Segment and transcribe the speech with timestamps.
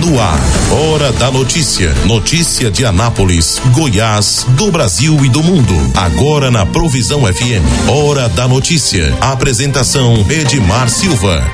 [0.00, 0.40] No ar,
[0.72, 1.94] Hora da Notícia.
[2.04, 5.74] Notícia de Anápolis, Goiás, do Brasil e do mundo.
[5.94, 7.88] Agora na Provisão FM.
[7.88, 9.16] Hora da Notícia.
[9.20, 11.44] Apresentação Edmar Silva.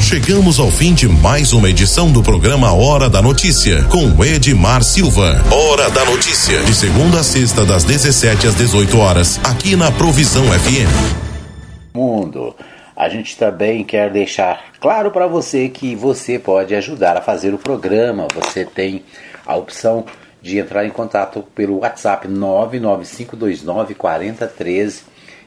[0.00, 5.44] Chegamos ao fim de mais uma edição do programa Hora da Notícia, com Edmar Silva.
[5.50, 10.44] Hora da Notícia, de segunda a sexta, das 17 às 18 horas, aqui na Provisão
[10.46, 11.24] FM.
[11.94, 12.54] Mundo.
[12.96, 17.58] A gente também quer deixar claro para você que você pode ajudar a fazer o
[17.58, 18.28] programa.
[18.34, 19.04] Você tem
[19.44, 20.06] a opção
[20.40, 25.02] de entrar em contato pelo WhatsApp 99529 4013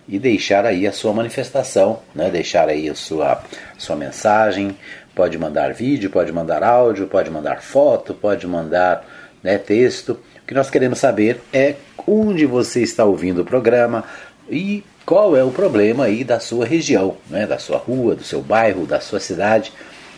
[0.10, 2.30] e deixar aí a sua manifestação, né?
[2.30, 3.42] deixar aí a sua,
[3.78, 4.76] sua mensagem.
[5.16, 9.06] Pode mandar vídeo, pode mandar áudio, pode mandar foto, pode mandar
[9.42, 10.20] né, texto.
[10.44, 11.76] O que nós queremos saber é
[12.06, 14.04] onde você está ouvindo o programa
[14.50, 18.42] e qual é o problema aí da sua região, né, da sua rua, do seu
[18.42, 19.72] bairro, da sua cidade.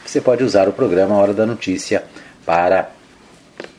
[0.04, 2.04] Você pode usar o programa Hora da Notícia
[2.44, 2.90] para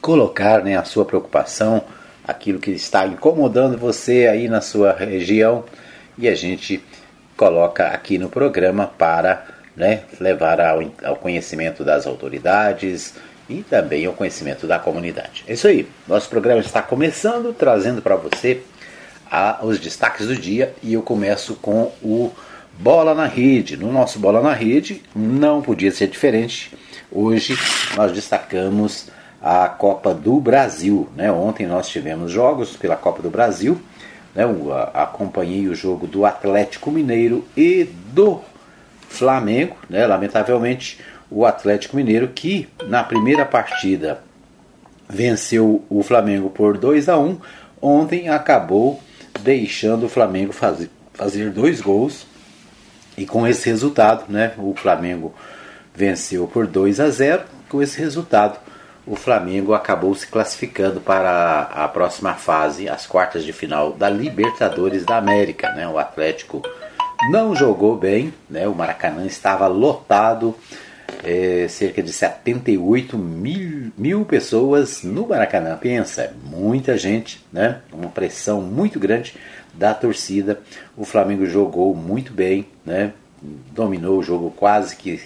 [0.00, 1.82] colocar né, a sua preocupação,
[2.22, 5.64] aquilo que está incomodando você aí na sua região
[6.16, 6.80] e a gente
[7.36, 13.14] coloca aqui no programa para né, levar ao, ao conhecimento das autoridades
[13.48, 15.42] e também ao conhecimento da comunidade.
[15.48, 18.62] É isso aí, nosso programa está começando, trazendo para você
[19.62, 22.32] os destaques do dia e eu começo com o
[22.78, 23.76] Bola na Rede.
[23.76, 26.72] No nosso Bola na Rede não podia ser diferente.
[27.12, 27.56] Hoje
[27.96, 29.08] nós destacamos
[29.40, 31.08] a Copa do Brasil.
[31.14, 31.30] Né?
[31.30, 33.80] Ontem nós tivemos jogos pela Copa do Brasil.
[34.34, 34.44] Né?
[34.44, 38.40] Eu acompanhei o jogo do Atlético Mineiro e do
[39.08, 39.76] Flamengo.
[39.88, 40.06] Né?
[40.06, 40.98] Lamentavelmente,
[41.30, 44.22] o Atlético Mineiro que na primeira partida
[45.08, 47.38] venceu o Flamengo por 2 a 1
[47.82, 49.00] ontem acabou
[49.40, 52.26] deixando o Flamengo fazer, fazer dois gols.
[53.16, 55.34] E com esse resultado, né, o Flamengo
[55.94, 57.42] venceu por 2 a 0.
[57.68, 58.58] Com esse resultado,
[59.06, 65.04] o Flamengo acabou se classificando para a próxima fase, as quartas de final da Libertadores
[65.04, 65.70] da América.
[65.72, 65.86] Né?
[65.88, 66.62] O Atlético
[67.30, 68.66] não jogou bem, né?
[68.68, 70.54] o Maracanã estava lotado
[71.24, 75.76] é, cerca de 78 mil, mil pessoas no Maracanã.
[75.76, 77.80] Pensa, muita gente, né?
[77.92, 79.34] Uma pressão muito grande
[79.74, 80.60] da torcida.
[80.96, 83.12] O Flamengo jogou muito bem, né?
[83.72, 85.20] Dominou o jogo quase que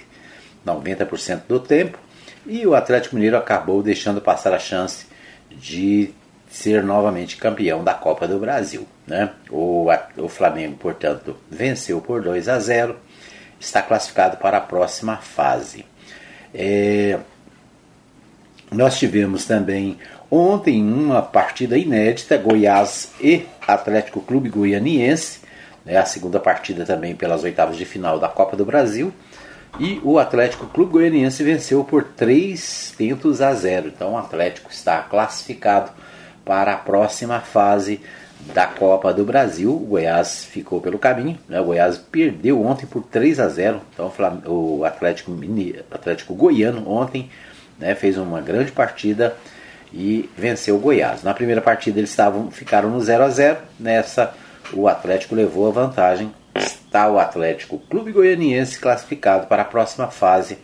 [0.66, 1.98] 90% do tempo.
[2.46, 5.06] E o Atlético Mineiro acabou deixando passar a chance
[5.50, 6.12] de
[6.48, 8.86] ser novamente campeão da Copa do Brasil.
[9.06, 9.30] Né?
[9.50, 9.86] O,
[10.16, 12.96] o Flamengo, portanto, venceu por 2 a 0
[13.64, 15.84] está classificado para a próxima fase.
[16.54, 17.18] É,
[18.70, 19.98] nós tivemos também
[20.30, 25.40] ontem uma partida inédita, Goiás e Atlético Clube Goianiense,
[25.84, 29.12] né, a segunda partida também pelas oitavas de final da Copa do Brasil.
[29.78, 33.88] E o Atlético Clube Goianiense venceu por 3 tentos a 0.
[33.88, 35.90] Então o Atlético está classificado
[36.44, 38.00] para a próxima fase
[38.52, 39.70] da Copa do Brasil.
[39.74, 41.38] O Goiás ficou pelo caminho.
[41.48, 41.60] Né?
[41.60, 43.80] O Goiás perdeu ontem por 3 a 0.
[43.92, 44.12] Então
[44.46, 45.32] o Atlético,
[45.90, 47.30] Atlético Goiano ontem
[47.78, 49.36] né, fez uma grande partida
[49.92, 51.22] e venceu o Goiás.
[51.22, 53.58] Na primeira partida eles estavam, ficaram no 0 a 0.
[53.78, 54.34] Nessa
[54.72, 56.32] o Atlético levou a vantagem.
[56.54, 60.58] Está o Atlético Clube Goianiense classificado para a próxima fase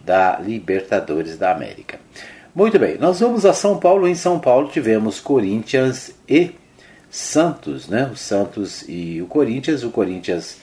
[0.00, 1.98] da Libertadores da América.
[2.54, 4.06] Muito bem, nós vamos a São Paulo.
[4.06, 6.52] Em São Paulo tivemos Corinthians e
[7.12, 8.08] Santos, né?
[8.10, 9.84] O Santos e o Corinthians.
[9.84, 10.56] O Corinthians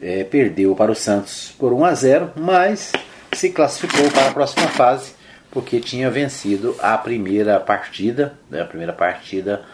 [0.00, 2.92] é, perdeu para o Santos por 1 a 0, mas
[3.32, 5.12] se classificou para a próxima fase
[5.50, 8.34] porque tinha vencido a primeira partida.
[8.48, 8.62] Né?
[8.62, 9.64] A primeira partida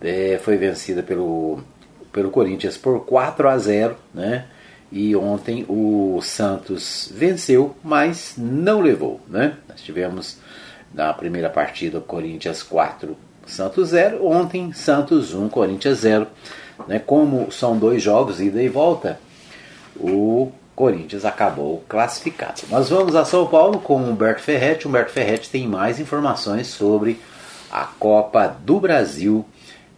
[0.00, 1.58] é, foi vencida pelo,
[2.12, 4.46] pelo Corinthians por 4 a 0, né?
[4.92, 9.56] E ontem o Santos venceu, mas não levou, né?
[9.68, 10.38] Nós tivemos
[10.92, 13.16] na primeira partida o Corinthians 4
[13.46, 14.26] Santos 0.
[14.26, 16.26] Ontem, Santos 1, Corinthians 0.
[16.88, 16.98] Né?
[16.98, 19.18] Como são dois jogos, ida e volta,
[19.96, 22.62] o Corinthians acabou classificado.
[22.68, 24.88] Nós vamos a São Paulo com Humberto Ferretti.
[24.88, 27.20] Humberto Ferretti tem mais informações sobre
[27.70, 29.44] a Copa do Brasil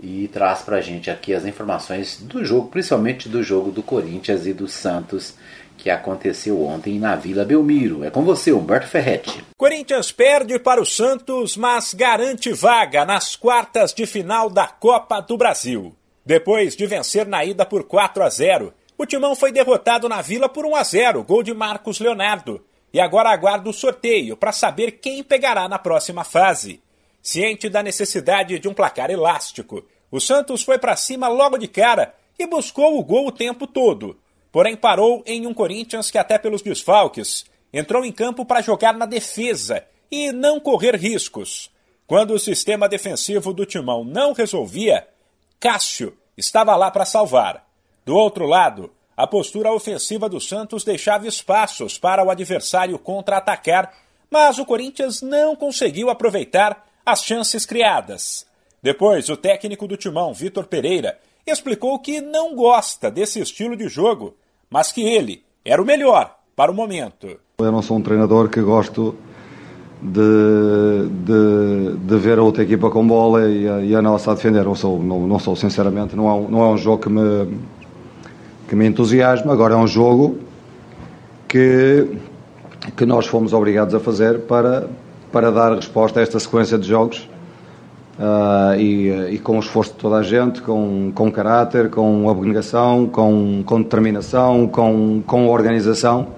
[0.02, 4.46] e traz para a gente aqui as informações do jogo, principalmente do jogo do Corinthians
[4.46, 5.34] e do Santos
[5.76, 8.04] que aconteceu ontem na Vila Belmiro.
[8.04, 9.44] É com você, Humberto Ferretti.
[9.56, 15.36] Corinthians perde para o Santos, mas garante vaga nas quartas de final da Copa do
[15.36, 15.94] Brasil.
[16.24, 20.48] Depois de vencer na ida por 4 a 0, o Timão foi derrotado na Vila
[20.48, 22.64] por 1 a 0, gol de Marcos Leonardo.
[22.92, 26.80] E agora aguarda o sorteio para saber quem pegará na próxima fase.
[27.22, 32.14] Ciente da necessidade de um placar elástico, o Santos foi para cima logo de cara
[32.38, 34.16] e buscou o gol o tempo todo
[34.56, 39.04] porém parou em um Corinthians que, até pelos desfalques, entrou em campo para jogar na
[39.04, 41.70] defesa e não correr riscos.
[42.06, 45.06] Quando o sistema defensivo do Timão não resolvia,
[45.60, 47.68] Cássio estava lá para salvar.
[48.02, 53.92] Do outro lado, a postura ofensiva do Santos deixava espaços para o adversário contra-atacar,
[54.30, 58.46] mas o Corinthians não conseguiu aproveitar as chances criadas.
[58.82, 64.34] Depois, o técnico do Timão, Vitor Pereira, explicou que não gosta desse estilo de jogo,
[64.76, 67.28] mas que ele era o melhor para o momento.
[67.56, 69.14] Eu não sou um treinador que gosto
[70.02, 74.34] de, de, de ver a outra equipa com bola e a, e a nossa a
[74.34, 74.66] defender.
[74.66, 77.56] Não sou, não, não sou sinceramente, não é, um, não é um jogo que me,
[78.68, 79.50] que me entusiasma.
[79.50, 80.40] Agora é um jogo
[81.48, 82.06] que,
[82.94, 84.90] que nós fomos obrigados a fazer para,
[85.32, 87.26] para dar resposta a esta sequência de jogos.
[88.18, 93.06] Uh, e, e, com o esforço de toda a gente, com, com caráter, com abnegação,
[93.06, 96.28] com, com determinação, com, com organização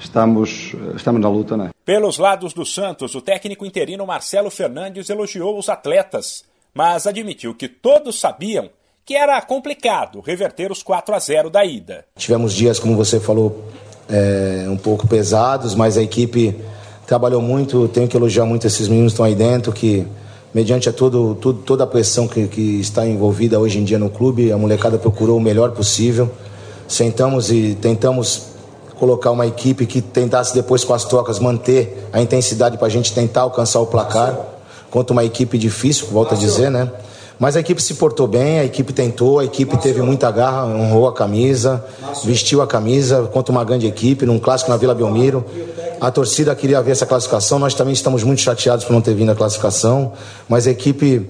[0.00, 1.70] estamos, estamos na luta, né?
[1.84, 6.44] Pelos lados do Santos, o técnico interino Marcelo Fernandes elogiou os atletas,
[6.74, 8.70] mas admitiu que todos sabiam
[9.04, 12.04] que era complicado reverter os 4 a 0 da ida.
[12.16, 13.64] Tivemos dias, como você falou,
[14.08, 16.56] é, um pouco pesados, mas a equipe
[17.06, 17.88] trabalhou muito.
[17.88, 20.06] Tenho que elogiar muito esses meninos que estão aí dentro, que
[20.52, 24.10] mediante a todo, todo, toda a pressão que, que está envolvida hoje em dia no
[24.10, 26.30] clube, a molecada procurou o melhor possível.
[26.88, 28.50] Sentamos e tentamos
[28.98, 33.12] colocar uma equipe que tentasse depois com as trocas manter a intensidade para a gente
[33.12, 34.36] tentar alcançar o placar
[34.90, 36.90] contra uma equipe difícil, volta a dizer, né?
[37.38, 41.08] Mas a equipe se portou bem, a equipe tentou, a equipe teve muita garra, honrou
[41.08, 41.82] a camisa,
[42.22, 45.42] vestiu a camisa contra uma grande equipe, num clássico na Vila Belmiro.
[46.00, 49.30] A torcida queria ver essa classificação, nós também estamos muito chateados por não ter vindo
[49.30, 50.14] a classificação,
[50.48, 51.28] mas a equipe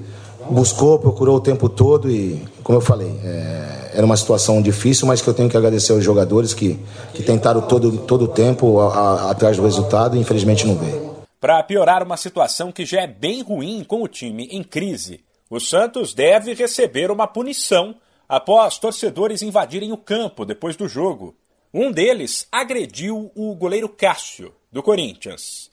[0.49, 5.21] buscou, procurou o tempo todo e, como eu falei, é, era uma situação difícil, mas
[5.21, 6.79] que eu tenho que agradecer aos jogadores que,
[7.13, 11.11] que tentaram todo, todo o tempo a, a, atrás do resultado e infelizmente não veio.
[11.41, 15.59] Para piorar uma situação que já é bem ruim com o time em crise, o
[15.59, 17.97] Santos deve receber uma punição
[18.29, 21.35] após torcedores invadirem o campo depois do jogo.
[21.75, 25.71] Um deles agrediu o goleiro Cássio, do Corinthians.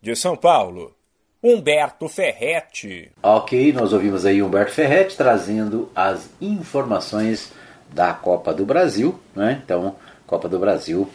[0.00, 0.94] De São Paulo,
[1.42, 3.10] Humberto Ferretti.
[3.22, 7.52] Ok, nós ouvimos aí Humberto Ferretti trazendo as informações
[7.90, 9.60] da Copa do Brasil, né?
[9.64, 9.96] Então,
[10.26, 11.08] Copa do Brasil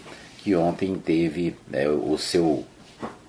[0.44, 2.66] que ontem teve né, o seu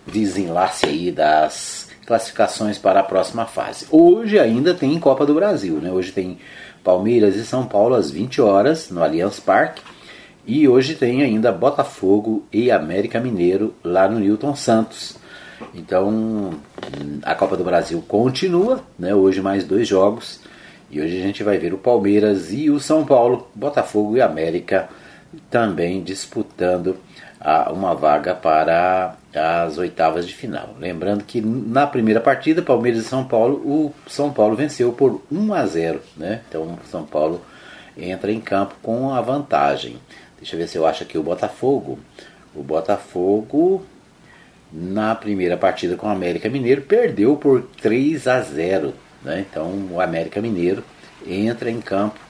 [0.05, 3.87] desenlace aí das classificações para a próxima fase.
[3.89, 5.91] Hoje ainda tem Copa do Brasil, né?
[5.93, 6.39] Hoje tem
[6.83, 9.81] Palmeiras e São Paulo às 20 horas no Allianz Parque.
[10.47, 15.17] E hoje tem ainda Botafogo e América Mineiro lá no Newton Santos.
[15.75, 16.51] Então
[17.23, 19.15] a Copa do Brasil continua, né?
[19.15, 20.41] hoje mais dois jogos.
[20.91, 24.89] E hoje a gente vai ver o Palmeiras e o São Paulo, Botafogo e América
[25.51, 26.97] também disputando
[27.41, 30.75] a, uma vaga para as oitavas de final.
[30.79, 35.55] Lembrando que na primeira partida, Palmeiras e São Paulo, o São Paulo venceu por 1
[35.55, 36.01] a 0.
[36.17, 36.43] Né?
[36.49, 37.41] Então o São Paulo
[37.97, 39.97] entra em campo com a vantagem.
[40.45, 41.99] Deixa eu ver se eu acho aqui o Botafogo.
[42.55, 43.83] O Botafogo
[44.71, 48.93] na primeira partida com o América Mineiro, perdeu por 3 a 0.
[49.23, 49.47] Né?
[49.49, 50.85] Então o América Mineiro
[51.27, 52.21] entra em campo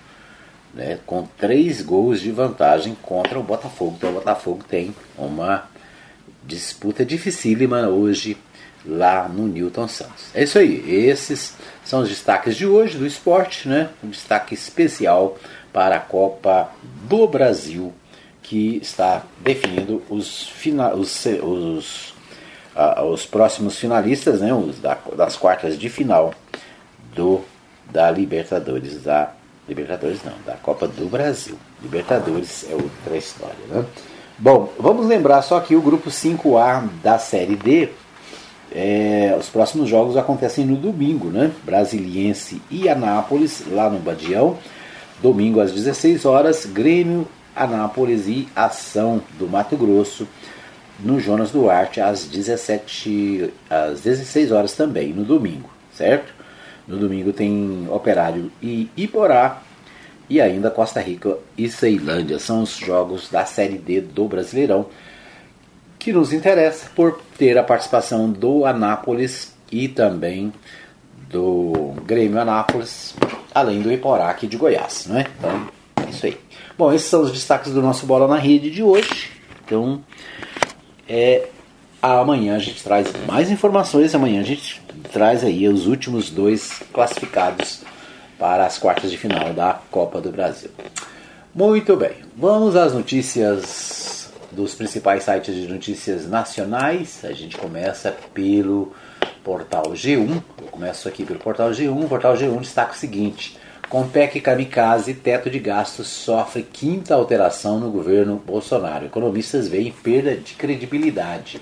[0.72, 3.96] né, com três gols de vantagem contra o Botafogo.
[3.99, 5.69] Então o Botafogo tem uma
[6.44, 8.37] disputa dificílima hoje
[8.87, 10.26] lá no Newton Santos.
[10.33, 13.88] É isso aí, esses são os destaques de hoje do esporte, né?
[14.04, 15.37] Um destaque especial
[15.73, 16.71] para a Copa
[17.09, 17.92] do Brasil
[18.44, 22.14] que está definindo os, final, os, os
[23.12, 26.34] os próximos finalistas, né, os da, das quartas de final
[27.14, 27.40] do
[27.90, 29.32] da Libertadores, da
[29.68, 31.56] Libertadores não, da Copa do Brasil.
[31.82, 33.84] Libertadores é outra história, né?
[34.36, 37.90] Bom, vamos lembrar só que o grupo 5A da Série D,
[38.72, 41.52] é, os próximos jogos acontecem no domingo, né?
[41.62, 44.58] Brasiliense e Anápolis, lá no Badião.
[45.22, 50.26] Domingo às 16 horas, Grêmio, Anápolis e Ação do Mato Grosso
[51.00, 56.32] no Jonas Duarte às 17 às 16 horas também, no domingo, certo?
[56.87, 59.62] No domingo tem Operário e Iporá
[60.28, 62.38] e ainda Costa Rica e Ceilândia.
[62.38, 64.87] São os jogos da Série D do Brasileirão
[65.99, 70.52] que nos interessa por ter a participação do Anápolis e também
[71.30, 73.14] do Grêmio Anápolis,
[73.54, 75.26] além do Iporá aqui de Goiás, não é?
[75.38, 75.68] Então,
[76.06, 76.43] é isso aí.
[76.76, 79.31] Bom, esses são os destaques do nosso Bola na Rede de hoje.
[79.64, 80.02] Então,
[81.09, 81.47] é,
[82.02, 84.12] amanhã a gente traz mais informações.
[84.12, 87.83] Amanhã a gente traz aí os últimos dois classificados
[88.37, 90.71] para as quartas de final da Copa do Brasil.
[91.54, 97.25] Muito bem, vamos às notícias dos principais sites de notícias nacionais.
[97.25, 98.93] A gente começa pelo
[99.45, 100.43] portal G1.
[100.61, 102.04] Eu começo aqui pelo portal G1.
[102.04, 103.57] O portal G1 destaca o seguinte:
[103.94, 109.06] com PEC Kamikaze, teto de gastos sofre quinta alteração no governo Bolsonaro.
[109.06, 111.60] Economistas veem perda de credibilidade.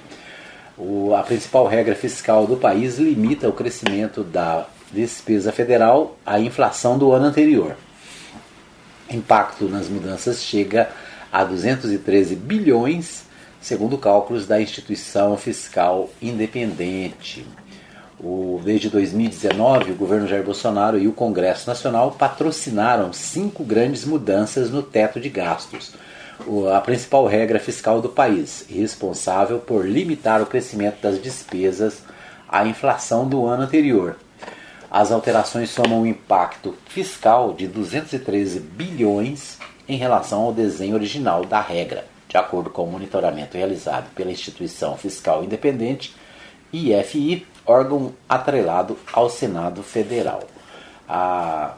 [0.79, 6.97] O, a principal regra fiscal do país limita o crescimento da despesa federal à inflação
[6.97, 7.77] do ano anterior.
[9.11, 10.89] Impacto nas mudanças chega
[11.31, 13.25] a 213 bilhões,
[13.61, 17.45] segundo cálculos da instituição fiscal independente.
[18.23, 24.71] O, desde 2019, o governo Jair Bolsonaro e o Congresso Nacional patrocinaram cinco grandes mudanças
[24.71, 25.93] no teto de gastos,
[26.73, 32.05] a principal regra fiscal do país, responsável por limitar o crescimento das despesas
[32.49, 34.17] à inflação do ano anterior.
[34.89, 41.61] As alterações somam um impacto fiscal de 213 bilhões em relação ao desenho original da
[41.61, 46.15] regra, de acordo com o monitoramento realizado pela instituição fiscal independente
[46.73, 50.43] IFI, órgão atrelado ao Senado Federal.
[51.09, 51.75] A,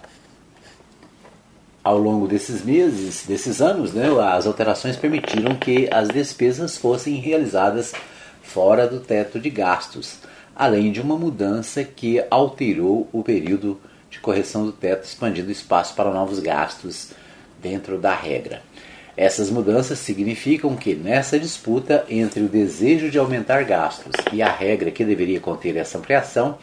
[1.83, 7.93] ao longo desses meses, desses anos, né, as alterações permitiram que as despesas fossem realizadas
[8.43, 10.19] fora do teto de gastos,
[10.55, 16.13] além de uma mudança que alterou o período de correção do teto, expandindo espaço para
[16.13, 17.11] novos gastos
[17.61, 18.63] dentro da regra.
[19.17, 24.91] Essas mudanças significam que, nessa disputa entre o desejo de aumentar gastos e a regra
[24.91, 26.59] que deveria conter essa ampliação,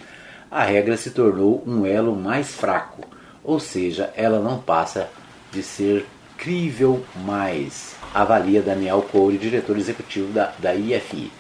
[0.50, 3.08] a regra se tornou um elo mais fraco,
[3.42, 5.10] ou seja, ela não passa
[5.52, 6.06] de ser
[6.38, 11.32] crível mais, avalia Daniel Coure, diretor executivo da, da IFI.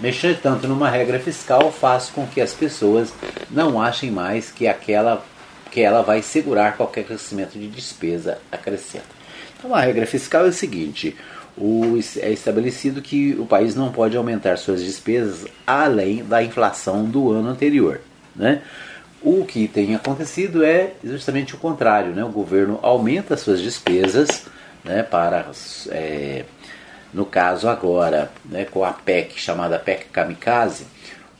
[0.00, 3.12] Mexer tanto numa regra fiscal faz com que as pessoas
[3.50, 5.24] não achem mais que aquela
[5.70, 9.23] que ela vai segurar qualquer crescimento de despesa acrescenta.
[9.64, 11.16] Então a regra fiscal é o seguinte:
[11.56, 17.32] o, é estabelecido que o país não pode aumentar suas despesas além da inflação do
[17.32, 18.02] ano anterior.
[18.36, 18.60] Né?
[19.22, 22.22] O que tem acontecido é justamente o contrário: né?
[22.22, 24.46] o governo aumenta suas despesas
[24.84, 25.46] né, para.
[25.88, 26.44] É,
[27.14, 30.84] no caso agora, né, com a PEC chamada PEC Kamikaze,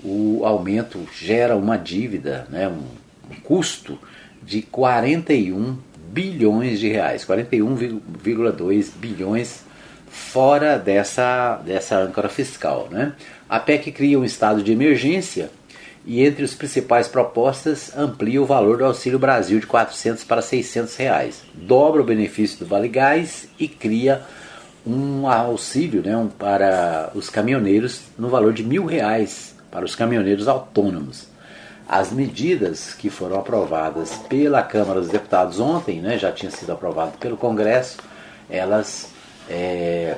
[0.03, 2.85] o aumento gera uma dívida, né, um,
[3.29, 3.99] um custo
[4.41, 5.77] de 41
[6.15, 9.65] bilhões de reais, 41,2 bilhões
[10.09, 12.87] fora dessa, dessa âncora fiscal.
[12.89, 13.13] Né?
[13.49, 15.51] A PEC cria um estado de emergência
[16.07, 20.95] e entre as principais propostas amplia o valor do Auxílio Brasil de 400 para 600
[20.97, 24.23] reais, dobra o benefício do Vale Gás e cria
[24.87, 30.47] um auxílio né, um, para os caminhoneiros no valor de mil reais para os caminhoneiros
[30.47, 31.34] autônomos.
[31.89, 37.19] As medidas que foram aprovadas pela Câmara dos Deputados ontem, né, já tinha sido aprovado
[37.19, 37.99] pelo Congresso,
[38.49, 39.11] elas
[39.49, 40.17] é,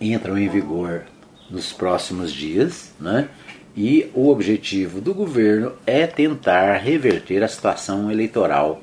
[0.00, 1.04] entram em vigor
[1.48, 3.28] nos próximos dias, né?
[3.76, 8.82] E o objetivo do governo é tentar reverter a situação eleitoral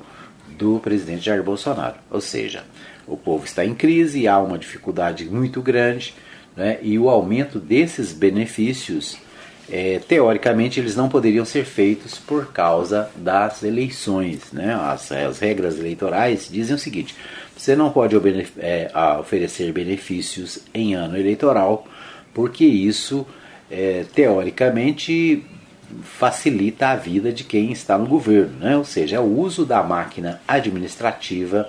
[0.56, 1.96] do presidente Jair Bolsonaro.
[2.10, 2.64] Ou seja,
[3.06, 6.14] o povo está em crise, há uma dificuldade muito grande,
[6.56, 6.78] né?
[6.82, 9.18] e o aumento desses benefícios
[9.70, 14.52] é, teoricamente eles não poderiam ser feitos por causa das eleições.
[14.52, 14.74] Né?
[14.74, 17.14] As, as regras eleitorais dizem o seguinte:
[17.56, 18.16] você não pode
[18.58, 21.86] é, oferecer benefícios em ano eleitoral,
[22.32, 23.26] porque isso
[23.70, 25.44] é, teoricamente
[26.02, 28.76] facilita a vida de quem está no governo, né?
[28.76, 31.68] ou seja, é o uso da máquina administrativa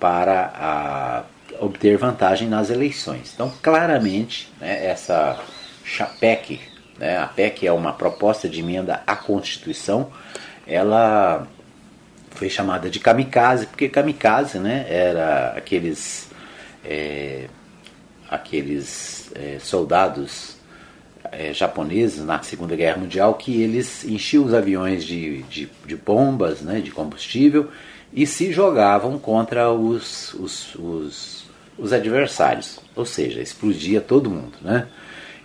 [0.00, 1.22] para a,
[1.60, 3.30] obter vantagem nas eleições.
[3.34, 5.38] Então, claramente, né, essa
[5.84, 6.71] CHAPEC
[7.02, 7.18] né?
[7.18, 10.12] A PEC é uma proposta de emenda à Constituição.
[10.64, 11.48] Ela
[12.30, 16.30] foi chamada de kamikaze, porque kamikaze né, era aqueles,
[16.84, 17.46] é,
[18.30, 20.56] aqueles é, soldados
[21.32, 26.60] é, japoneses na Segunda Guerra Mundial que eles enchiam os aviões de, de, de bombas,
[26.60, 27.68] né, de combustível
[28.12, 31.44] e se jogavam contra os, os, os,
[31.76, 34.54] os adversários, ou seja, explodia todo mundo.
[34.60, 34.86] Né?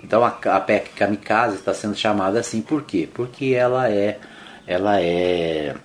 [0.04, 3.10] Então a, a PEC Kamikaze está sendo chamada assim por quê?
[3.12, 4.20] Porque ela é
[4.66, 5.76] ela é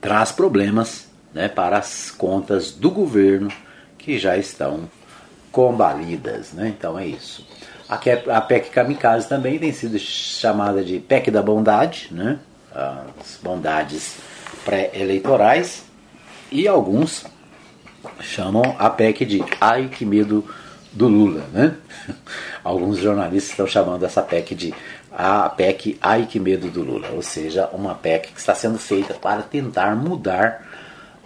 [0.00, 3.50] traz problemas né, para as contas do governo
[3.96, 4.88] que já estão
[5.50, 6.52] combalidas.
[6.52, 6.68] Né?
[6.76, 7.46] Então é isso.
[7.88, 12.38] A, PEC Kamikaze também tem sido chamada de PEC da bondade, né?
[13.18, 14.16] as bondades
[14.64, 15.84] pré-eleitorais,
[16.52, 17.24] e alguns
[18.20, 20.44] chamam a PEC de ai que medo
[20.98, 21.76] do Lula, né?
[22.62, 24.74] Alguns jornalistas estão chamando essa PEC de
[25.10, 29.14] a PEC Ai que medo do Lula, ou seja, uma PEC que está sendo feita
[29.14, 30.66] para tentar mudar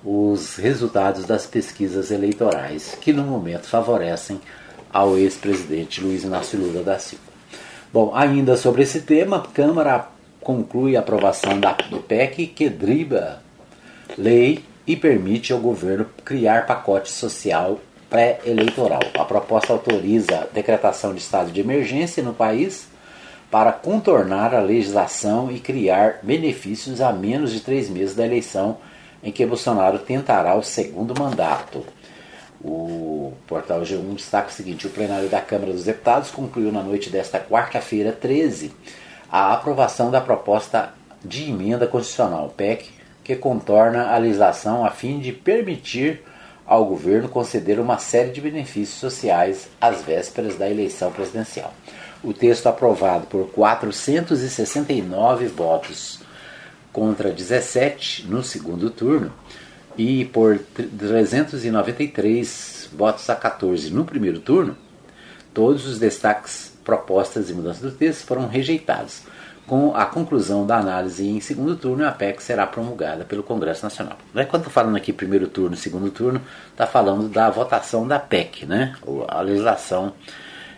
[0.04, 4.40] os resultados das pesquisas eleitorais que no momento favorecem
[4.92, 7.24] ao ex-presidente Luiz Inácio Lula da Silva.
[7.92, 10.08] Bom, ainda sobre esse tema, a Câmara
[10.40, 13.40] conclui a aprovação da, do PEC que driba
[14.18, 17.80] lei e permite ao governo criar pacote social
[18.12, 19.00] pré-eleitoral.
[19.18, 22.86] A proposta autoriza a decretação de estado de emergência no país
[23.50, 28.76] para contornar a legislação e criar benefícios a menos de três meses da eleição
[29.24, 31.86] em que Bolsonaro tentará o segundo mandato.
[32.62, 37.08] O portal G1 destaca o seguinte: o plenário da Câmara dos Deputados concluiu na noite
[37.08, 38.72] desta quarta-feira 13
[39.30, 40.92] a aprovação da proposta
[41.24, 42.90] de emenda constitucional PEC
[43.24, 46.22] que contorna a legislação a fim de permitir
[46.66, 51.74] ao governo conceder uma série de benefícios sociais às vésperas da eleição presidencial.
[52.22, 56.20] O texto aprovado por 469 votos
[56.92, 59.32] contra 17 no segundo turno
[59.96, 64.76] e por 393 votos a 14 no primeiro turno,
[65.52, 69.22] todos os destaques, propostas e mudanças do texto foram rejeitados.
[69.72, 74.18] Com a conclusão da análise em segundo turno, a PEC será promulgada pelo Congresso Nacional.
[74.34, 78.66] Quando estou falando aqui primeiro turno e segundo turno, está falando da votação da PEC,
[78.66, 78.94] né?
[79.28, 80.12] A legislação,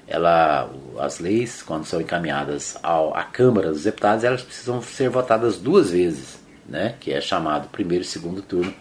[0.07, 0.71] ela,
[1.01, 5.91] as leis, quando são encaminhadas ao, à Câmara dos Deputados, elas precisam ser votadas duas
[5.91, 6.95] vezes, né?
[7.01, 8.73] Que é chamado primeiro e segundo turno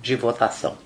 [0.00, 0.78] de votação.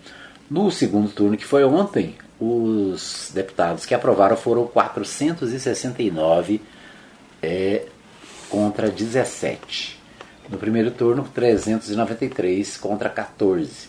[0.51, 6.63] No segundo turno, que foi ontem, os deputados que aprovaram foram 469
[7.43, 7.87] é,
[8.53, 9.99] contra 17.
[10.51, 13.89] No primeiro turno, 393 contra 14.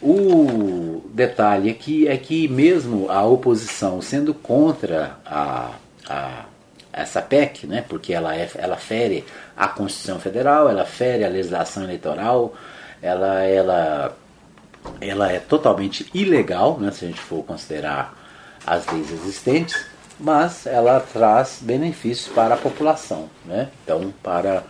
[0.00, 5.72] O detalhe aqui é que, mesmo a oposição sendo contra a,
[6.08, 6.44] a,
[6.92, 9.24] essa PEC, né, porque ela, é, ela fere
[9.56, 12.54] a Constituição Federal, ela fere a legislação eleitoral,
[13.02, 14.16] ela, ela,
[15.00, 18.16] ela é totalmente ilegal, né, se a gente for considerar
[18.64, 23.28] as leis existentes mas ela traz benefícios para a população.
[23.44, 23.68] Né?
[23.82, 24.64] Então, para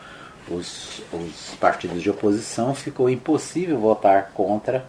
[0.48, 4.84] os, os partidos de oposição, ficou impossível votar contra,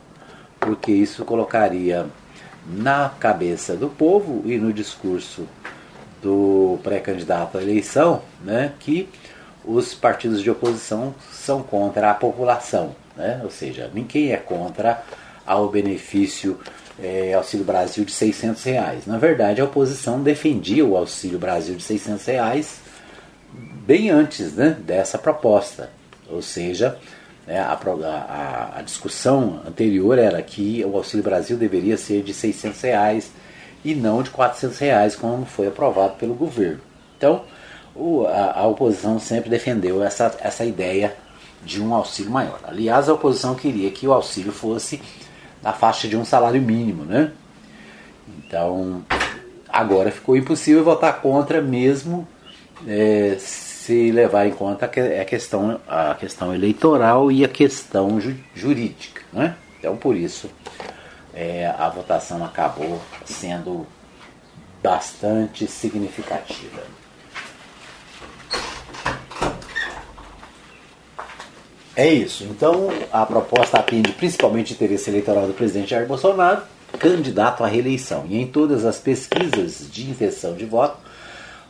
[0.59, 2.07] porque isso colocaria
[2.67, 5.47] na cabeça do povo e no discurso
[6.21, 9.07] do pré-candidato à eleição né, que
[9.63, 12.95] os partidos de oposição são contra a população.
[13.15, 13.39] Né?
[13.43, 15.03] Ou seja, ninguém é contra
[15.45, 16.59] ao benefício
[17.01, 19.05] é, Auxílio Brasil de 600 reais.
[19.05, 22.79] Na verdade, a oposição defendia o Auxílio Brasil de 600 reais
[23.85, 25.89] bem antes né, dessa proposta.
[26.29, 26.97] Ou seja,
[27.45, 32.81] né, a, a, a, discussão anterior era que o Auxílio Brasil deveria ser de 600
[32.81, 33.31] reais
[33.85, 36.81] e não de 400 reais, como foi aprovado pelo governo.
[37.17, 37.43] Então,
[37.95, 41.15] o, a, a oposição sempre defendeu essa, essa ideia
[41.63, 42.59] de um auxílio maior.
[42.63, 45.01] Aliás, a oposição queria que o auxílio fosse
[45.67, 47.33] na faixa de um salário mínimo, né?
[48.39, 49.03] Então,
[49.67, 52.25] agora ficou impossível votar contra mesmo
[52.87, 59.21] é, se levar em conta a questão, a questão eleitoral e a questão ju jurídica,
[59.33, 59.55] né?
[59.77, 60.49] Então, por isso,
[61.33, 63.85] é, a votação acabou sendo
[64.81, 66.81] bastante significativa.
[71.97, 72.43] É isso.
[72.43, 76.61] Então, a proposta atende principalmente o interesse eleitoral do presidente Jair Bolsonaro,
[76.99, 78.23] candidato à reeleição.
[78.29, 80.99] E em todas as pesquisas de intenção de voto,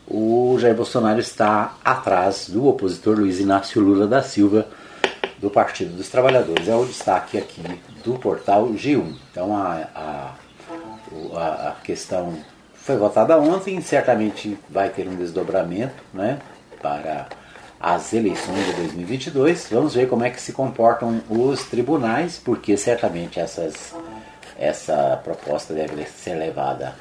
[0.06, 4.66] o Jair Bolsonaro está atrás do opositor Luiz Inácio Lula da Silva,
[5.38, 6.68] do Partido dos Trabalhadores.
[6.68, 7.62] É o destaque aqui
[8.04, 9.14] do portal G1.
[9.32, 10.34] Então, a,
[11.34, 12.38] a, a questão
[12.74, 16.38] foi votada ontem, certamente vai ter um desdobramento né,
[16.82, 17.28] para
[17.80, 19.68] as eleições de 2022.
[19.70, 23.94] Vamos ver como é que se comportam os tribunais, porque certamente essas,
[24.58, 26.94] essa proposta deve ser levada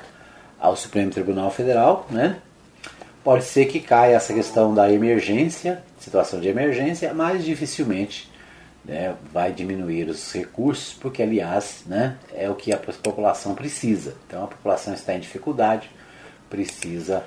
[0.59, 2.37] ao Supremo Tribunal Federal, né?
[3.23, 8.31] Pode ser que caia essa questão da emergência, situação de emergência, mas dificilmente
[8.85, 14.15] né, vai diminuir os recursos, porque aliás né, é o que a população precisa.
[14.25, 15.91] Então a população está em dificuldade,
[16.49, 17.21] precisa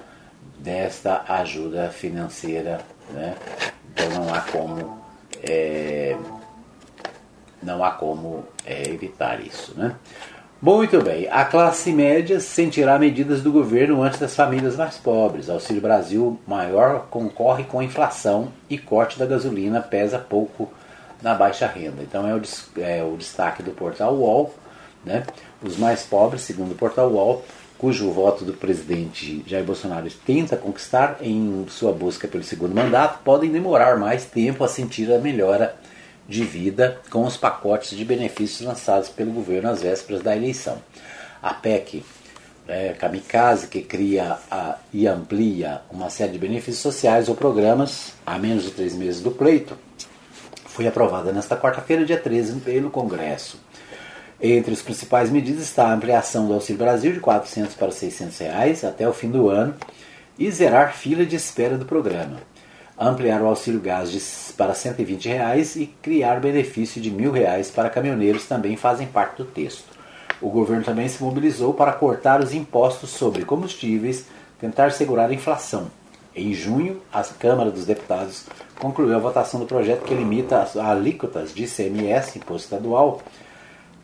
[0.62, 2.80] desta ajuda financeira
[3.12, 3.34] né?
[3.92, 5.00] Então não há como
[5.42, 6.16] é,
[7.62, 9.74] não há como é, evitar isso.
[9.76, 9.94] Né?
[10.60, 15.48] Muito bem, a classe média sentirá medidas do governo antes das famílias mais pobres.
[15.48, 20.70] Auxílio Brasil maior concorre com a inflação e corte da gasolina pesa pouco
[21.22, 22.02] na baixa renda.
[22.02, 22.42] Então é o,
[22.78, 24.54] é o destaque do portal UOL.
[25.02, 25.24] Né?
[25.62, 27.42] Os mais pobres, segundo o portal UOL,
[27.80, 33.50] cujo voto do presidente Jair Bolsonaro tenta conquistar em sua busca pelo segundo mandato, podem
[33.50, 35.74] demorar mais tempo a sentir a melhora
[36.28, 40.76] de vida com os pacotes de benefícios lançados pelo governo às vésperas da eleição.
[41.42, 42.04] A PEC
[42.68, 48.38] é, Kamikaze, que cria a, e amplia uma série de benefícios sociais ou programas a
[48.38, 49.74] menos de três meses do pleito,
[50.66, 53.58] foi aprovada nesta quarta-feira, dia 13, pelo Congresso.
[54.42, 58.84] Entre as principais medidas está a ampliação do Auxílio Brasil de 400 para 600 reais
[58.84, 59.74] até o fim do ano
[60.38, 62.38] e zerar fila de espera do programa.
[62.98, 64.20] Ampliar o auxílio gás de,
[64.54, 69.44] para 120 reais e criar benefício de mil reais para caminhoneiros também fazem parte do
[69.44, 69.84] texto.
[70.40, 74.24] O governo também se mobilizou para cortar os impostos sobre combustíveis,
[74.58, 75.90] tentar segurar a inflação.
[76.34, 78.46] Em junho, a Câmara dos Deputados
[78.78, 83.20] concluiu a votação do projeto que limita as alíquotas de ICMS, Imposto Estadual,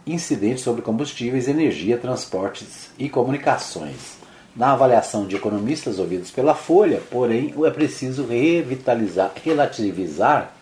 [0.06, 4.16] incidentes sobre combustíveis, energia, transportes e comunicações.
[4.54, 10.52] Na avaliação de economistas ouvidos pela Folha, porém, é preciso revitalizar, relativizar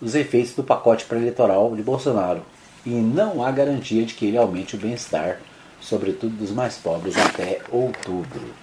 [0.00, 2.42] os efeitos do pacote pré-eleitoral de Bolsonaro,
[2.84, 5.38] e não há garantia de que ele aumente o bem-estar,
[5.80, 8.54] sobretudo dos mais pobres, até outubro.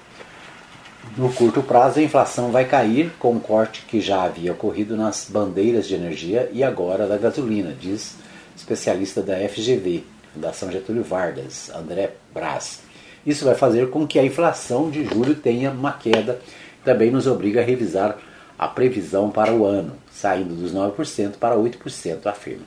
[1.15, 5.27] No curto prazo, a inflação vai cair com um corte que já havia ocorrido nas
[5.29, 8.15] bandeiras de energia e agora da gasolina, diz
[8.55, 10.03] especialista da FGV,
[10.37, 12.81] Fundação Getúlio Vargas, André Braz.
[13.25, 16.39] Isso vai fazer com que a inflação de julho tenha uma queda,
[16.85, 18.15] também nos obriga a revisar
[18.57, 22.65] a previsão para o ano, saindo dos 9% para 8%, afirma.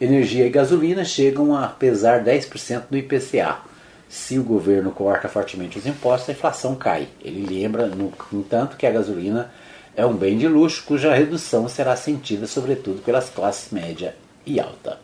[0.00, 3.58] Energia e gasolina chegam a pesar 10% no IPCA.
[4.08, 7.08] Se o governo corta fortemente os impostos, a inflação cai.
[7.20, 9.50] Ele lembra, no entanto, que a gasolina
[9.96, 14.14] é um bem de luxo cuja redução será sentida sobretudo pelas classes média
[14.46, 14.98] e alta.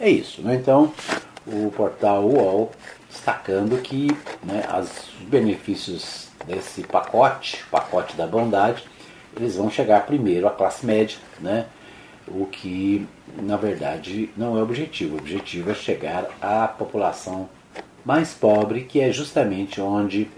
[0.00, 0.40] É isso.
[0.40, 0.54] Né?
[0.54, 0.92] Então,
[1.46, 2.70] o portal UOL
[3.10, 4.08] destacando que
[4.42, 8.84] né, os benefícios desse pacote, pacote da bondade,
[9.36, 11.66] eles vão chegar primeiro à classe média, né?
[12.28, 13.06] o que
[13.42, 15.16] na verdade não é o objetivo.
[15.16, 17.48] O objetivo é chegar à população
[18.04, 20.28] mais pobre, que é justamente onde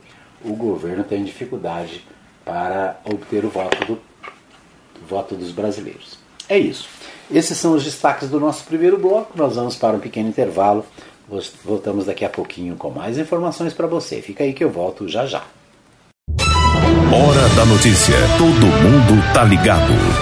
[0.45, 2.05] o governo tem dificuldade
[2.45, 4.03] para obter o voto, do,
[5.07, 6.19] voto dos brasileiros.
[6.49, 6.89] É isso.
[7.33, 9.33] Esses são os destaques do nosso primeiro bloco.
[9.35, 10.85] Nós vamos para um pequeno intervalo.
[11.65, 14.21] Voltamos daqui a pouquinho com mais informações para você.
[14.21, 15.43] Fica aí que eu volto já já.
[17.11, 18.17] Hora da notícia.
[18.37, 20.22] Todo mundo tá ligado.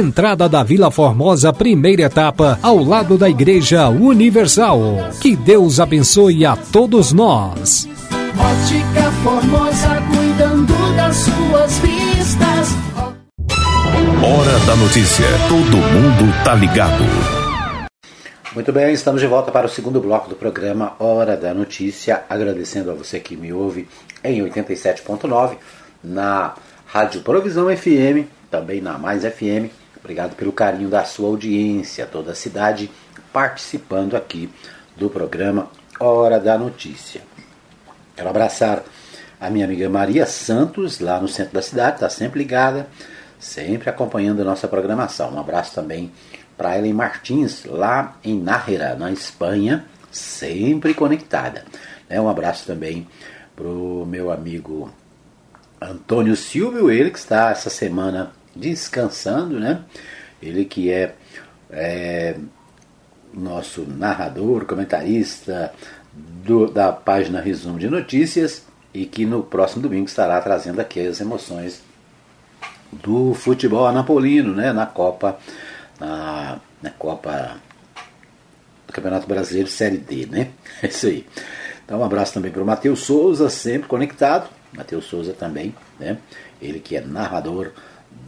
[0.01, 4.79] entrada da Vila Formosa, primeira etapa, ao lado da Igreja Universal.
[5.21, 7.87] Que Deus abençoe a todos nós.
[8.37, 12.69] Ótica Formosa, cuidando das suas vistas.
[14.23, 15.25] Hora da notícia.
[15.47, 17.03] Todo mundo tá ligado.
[18.53, 22.23] Muito bem, estamos de volta para o segundo bloco do programa Hora da Notícia.
[22.27, 23.87] Agradecendo a você que me ouve
[24.23, 25.57] em 87.9
[26.03, 29.80] na Rádio Provisão FM, também na Mais FM.
[30.01, 32.89] Obrigado pelo carinho da sua audiência, toda a cidade
[33.31, 34.49] participando aqui
[34.97, 37.21] do programa Hora da Notícia.
[38.15, 38.83] Quero abraçar
[39.39, 42.87] a minha amiga Maria Santos, lá no centro da cidade, está sempre ligada,
[43.39, 45.31] sempre acompanhando a nossa programação.
[45.31, 46.11] Um abraço também
[46.57, 51.63] para Ellen Martins, lá em Nájera, na Espanha, sempre conectada.
[52.09, 53.07] Um abraço também
[53.55, 54.91] para o meu amigo
[55.79, 59.83] Antônio Silvio, ele que está essa semana descansando, né?
[60.41, 61.15] Ele que é,
[61.69, 62.35] é
[63.33, 65.73] nosso narrador, comentarista
[66.13, 71.21] do, da página Resumo de Notícias e que no próximo domingo estará trazendo aqui as
[71.21, 71.81] emoções
[72.91, 75.39] do futebol anapolino, né, na Copa,
[75.97, 77.57] na, na Copa
[78.85, 80.51] do Campeonato Brasileiro Série D, né?
[80.83, 81.25] É isso aí.
[81.85, 84.49] Então um abraço também para o Matheus Souza, sempre conectado.
[84.73, 86.17] Matheus Souza também, né?
[86.61, 87.71] Ele que é narrador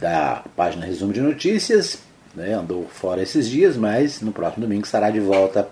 [0.04, 1.98] da página Resumo de Notícias,
[2.34, 2.52] né?
[2.52, 5.66] Andou fora esses dias, mas no próximo domingo estará de volta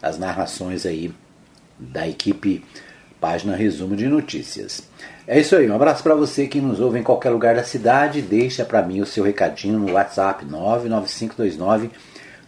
[0.00, 1.12] as narrações aí
[1.78, 2.64] da equipe
[3.20, 4.82] página Resumo de Notícias.
[5.26, 8.22] É isso aí, um abraço para você que nos ouve em qualquer lugar da cidade.
[8.22, 11.90] Deixa para mim o seu recadinho no WhatsApp 99529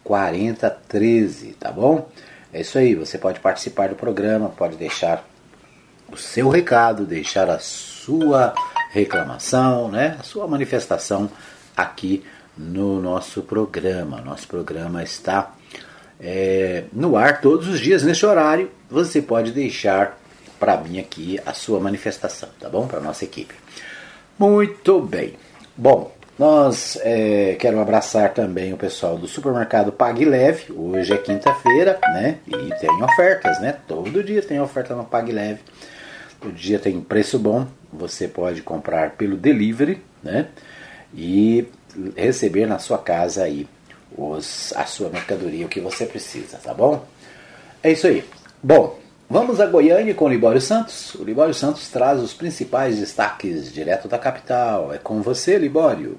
[0.02, 2.08] 4013, tá bom?
[2.54, 5.28] É isso aí, você pode participar do programa, pode deixar
[6.10, 8.54] o seu recado, deixar a sua
[8.92, 10.16] reclamação, né?
[10.20, 11.28] A sua manifestação
[11.74, 12.22] aqui
[12.56, 14.20] no nosso programa.
[14.20, 15.52] Nosso programa está
[16.20, 18.70] é, no ar todos os dias nesse horário.
[18.90, 20.18] Você pode deixar
[20.60, 22.86] para mim aqui a sua manifestação, tá bom?
[22.86, 23.54] Para nossa equipe.
[24.38, 25.34] Muito bem.
[25.74, 30.70] Bom, nós é, quero abraçar também o pessoal do supermercado Pague Leve.
[30.70, 32.38] Hoje é quinta-feira, né?
[32.46, 33.76] E tem ofertas, né?
[33.88, 35.60] Todo dia tem oferta no Pague Leve.
[36.38, 37.66] Todo dia tem preço bom.
[37.92, 40.48] Você pode comprar pelo delivery, né?
[41.14, 41.68] E
[42.16, 43.68] receber na sua casa aí
[44.16, 47.06] os, a sua mercadoria, o que você precisa, tá bom?
[47.82, 48.24] É isso aí.
[48.62, 49.00] Bom,
[49.32, 51.14] Vamos a Goiânia com o Libório Santos.
[51.14, 54.92] O Libório Santos traz os principais destaques direto da capital.
[54.92, 56.18] É com você, Libório.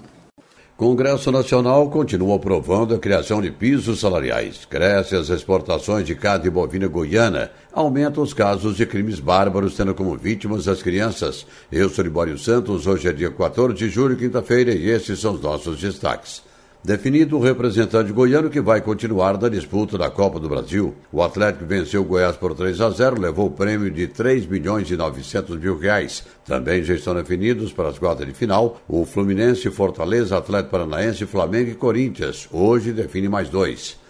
[0.76, 4.66] Congresso Nacional continua aprovando a criação de pisos salariais.
[4.66, 7.52] Cresce as exportações de carne bovina goiana.
[7.72, 11.46] Aumenta os casos de crimes bárbaros, tendo como vítimas as crianças.
[11.72, 12.88] Eu sou Libório Santos.
[12.88, 16.42] Hoje é dia 14 de julho, quinta-feira, e esses são os nossos destaques
[16.84, 20.94] definido o representante goiano que vai continuar na disputa da Copa do Brasil.
[21.12, 24.92] O Atlético venceu o Goiás por 3 a 0, levou o prêmio de 3 milhões
[24.92, 26.26] e 900 mil reais.
[26.46, 31.72] Também já estão definidos para as quartas de final o Fluminense, Fortaleza, Atlético Paranaense, Flamengo
[31.72, 32.50] e Corinthians.
[32.52, 34.03] Hoje define mais dois.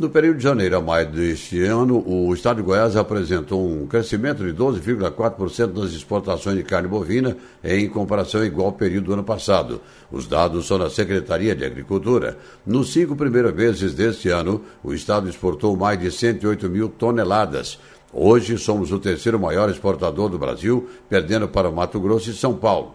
[0.00, 4.42] No período de janeiro a maio deste ano, o Estado de Goiás apresentou um crescimento
[4.42, 9.78] de 12,4% nas exportações de carne bovina em comparação ao igual período do ano passado.
[10.10, 12.38] Os dados são da Secretaria de Agricultura.
[12.64, 17.78] Nos cinco primeiros meses deste ano, o Estado exportou mais de 108 mil toneladas.
[18.10, 22.54] Hoje somos o terceiro maior exportador do Brasil, perdendo para o Mato Grosso e São
[22.54, 22.94] Paulo.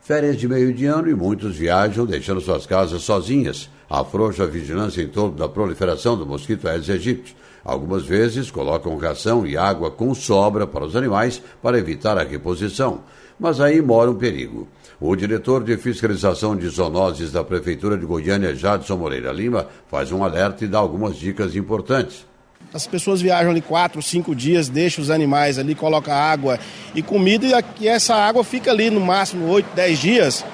[0.00, 5.02] Férias de meio de ano e muitos viajam deixando suas casas sozinhas afrouxa a vigilância
[5.02, 7.36] em torno da proliferação do mosquito Aedes aegypti.
[7.64, 13.00] Algumas vezes colocam ração e água com sobra para os animais para evitar a reposição.
[13.38, 14.68] Mas aí mora um perigo.
[15.00, 20.22] O diretor de fiscalização de zoonoses da Prefeitura de Goiânia, Jadson Moreira Lima, faz um
[20.22, 22.26] alerta e dá algumas dicas importantes.
[22.72, 26.58] As pessoas viajam ali quatro, cinco dias, deixam os animais ali, colocam água
[26.94, 27.46] e comida
[27.80, 30.44] e essa água fica ali no máximo oito, dez dias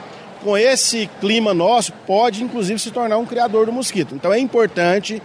[0.43, 4.15] com esse clima nosso, pode inclusive se tornar um criador do mosquito.
[4.15, 5.23] Então é importante,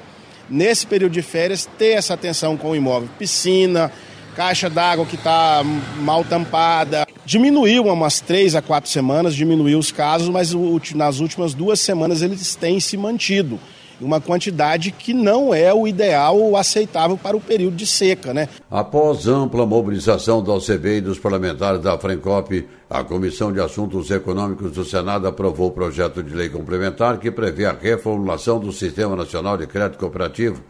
[0.49, 3.09] nesse período de férias, ter essa atenção com o imóvel.
[3.17, 3.91] Piscina,
[4.35, 5.61] caixa d'água que está
[5.99, 7.07] mal tampada.
[7.25, 10.53] Diminuiu umas três a quatro semanas, diminuiu os casos, mas
[10.93, 13.59] nas últimas duas semanas eles têm se mantido
[14.01, 18.33] uma quantidade que não é o ideal ou aceitável para o período de seca.
[18.33, 18.49] Né?
[18.69, 24.71] Após ampla mobilização da OCB e dos parlamentares da Frencop, a Comissão de Assuntos Econômicos
[24.71, 29.57] do Senado aprovou o projeto de lei complementar que prevê a reformulação do Sistema Nacional
[29.57, 30.61] de Crédito Cooperativo.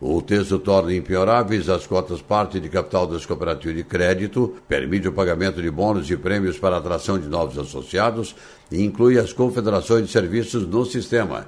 [0.00, 5.12] O texto torna impioráveis as cotas parte de capital das cooperativas de crédito, permite o
[5.12, 8.36] pagamento de bônus e prêmios para a atração de novos associados
[8.70, 11.46] e inclui as confederações de serviços no sistema.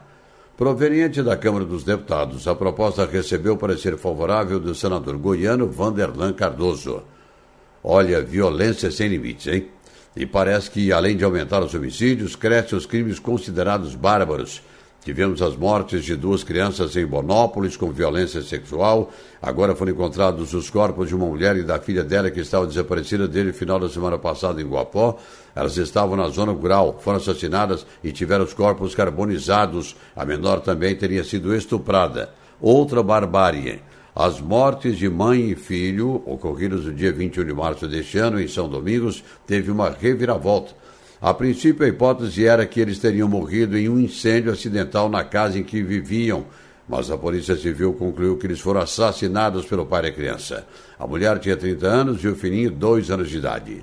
[0.57, 7.03] Proveniente da Câmara dos Deputados, a proposta recebeu parecer favorável do senador goiano Vanderlan Cardoso.
[7.85, 9.69] Olha, violência sem limites, hein?
[10.17, 14.63] E parece que, além de aumentar os homicídios, crescem os crimes considerados bárbaros
[15.07, 19.13] Tivemos as mortes de duas crianças em Bonópolis com violência sexual.
[19.41, 23.29] Agora foram encontrados os corpos de uma mulher e da filha dela que estava desaparecida
[23.29, 25.17] desde o final da semana passada em Guapó.
[25.55, 29.95] Elas estavam na zona rural, foram assassinadas e tiveram os corpos carbonizados.
[30.17, 32.31] A menor também teria sido estuprada.
[32.61, 33.81] Outra barbárie.
[34.13, 38.49] As mortes de mãe e filho, ocorridas no dia 21 de março deste ano em
[38.49, 40.75] São Domingos, teve uma reviravolta.
[41.21, 45.59] A princípio, a hipótese era que eles teriam morrido em um incêndio acidental na casa
[45.59, 46.45] em que viviam,
[46.87, 50.67] mas a Polícia Civil concluiu que eles foram assassinados pelo pai da criança.
[50.99, 53.83] A mulher tinha 30 anos e o filhinho 2 anos de idade.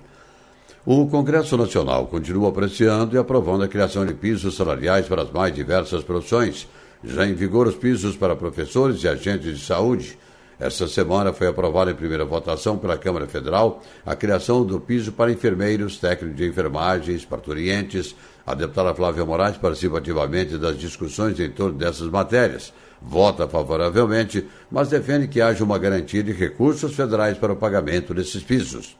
[0.85, 5.55] O Congresso Nacional continua apreciando e aprovando a criação de pisos salariais para as mais
[5.55, 6.67] diversas profissões.
[7.03, 10.17] já em vigor os pisos para professores e agentes de saúde.
[10.59, 15.31] Esta semana foi aprovada em primeira votação pela Câmara Federal a criação do piso para
[15.31, 18.15] enfermeiros, técnicos de enfermagem, parturientes.
[18.45, 22.73] A deputada Flávia Moraes participa ativamente das discussões em torno dessas matérias.
[23.01, 28.43] Vota favoravelmente, mas defende que haja uma garantia de recursos federais para o pagamento desses
[28.43, 28.97] pisos.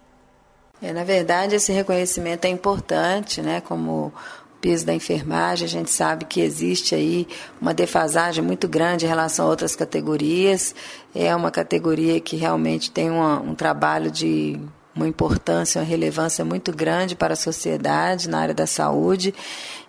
[0.82, 3.62] É, na verdade, esse reconhecimento é importante, né?
[3.62, 4.12] Como
[4.64, 7.28] piso da enfermagem, a gente sabe que existe aí
[7.60, 10.74] uma defasagem muito grande em relação a outras categorias.
[11.14, 14.58] É uma categoria que realmente tem uma, um trabalho de
[14.96, 19.36] uma importância, uma relevância muito grande para a sociedade na área da saúde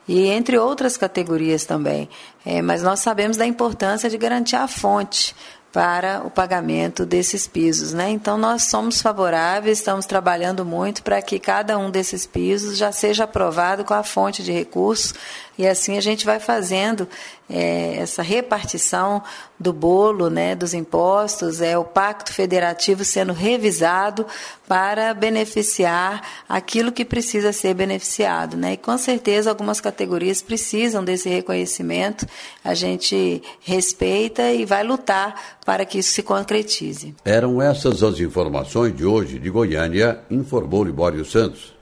[0.08, 2.08] e entre outras categorias também.
[2.44, 5.36] É, mas nós sabemos da importância de garantir a fonte
[5.74, 7.92] para o pagamento desses pisos.
[7.92, 8.08] Né?
[8.10, 13.24] Então, nós somos favoráveis, estamos trabalhando muito para que cada um desses pisos já seja
[13.24, 15.12] aprovado com a fonte de recursos
[15.58, 17.08] e assim a gente vai fazendo
[17.48, 19.22] é, essa repartição
[19.60, 24.26] do bolo, né, dos impostos, é o pacto federativo sendo revisado
[24.66, 28.72] para beneficiar aquilo que precisa ser beneficiado, né?
[28.72, 32.26] E com certeza algumas categorias precisam desse reconhecimento.
[32.64, 37.14] A gente respeita e vai lutar para que isso se concretize.
[37.24, 41.73] Eram essas as informações de hoje de Goiânia, informou Libório Santos.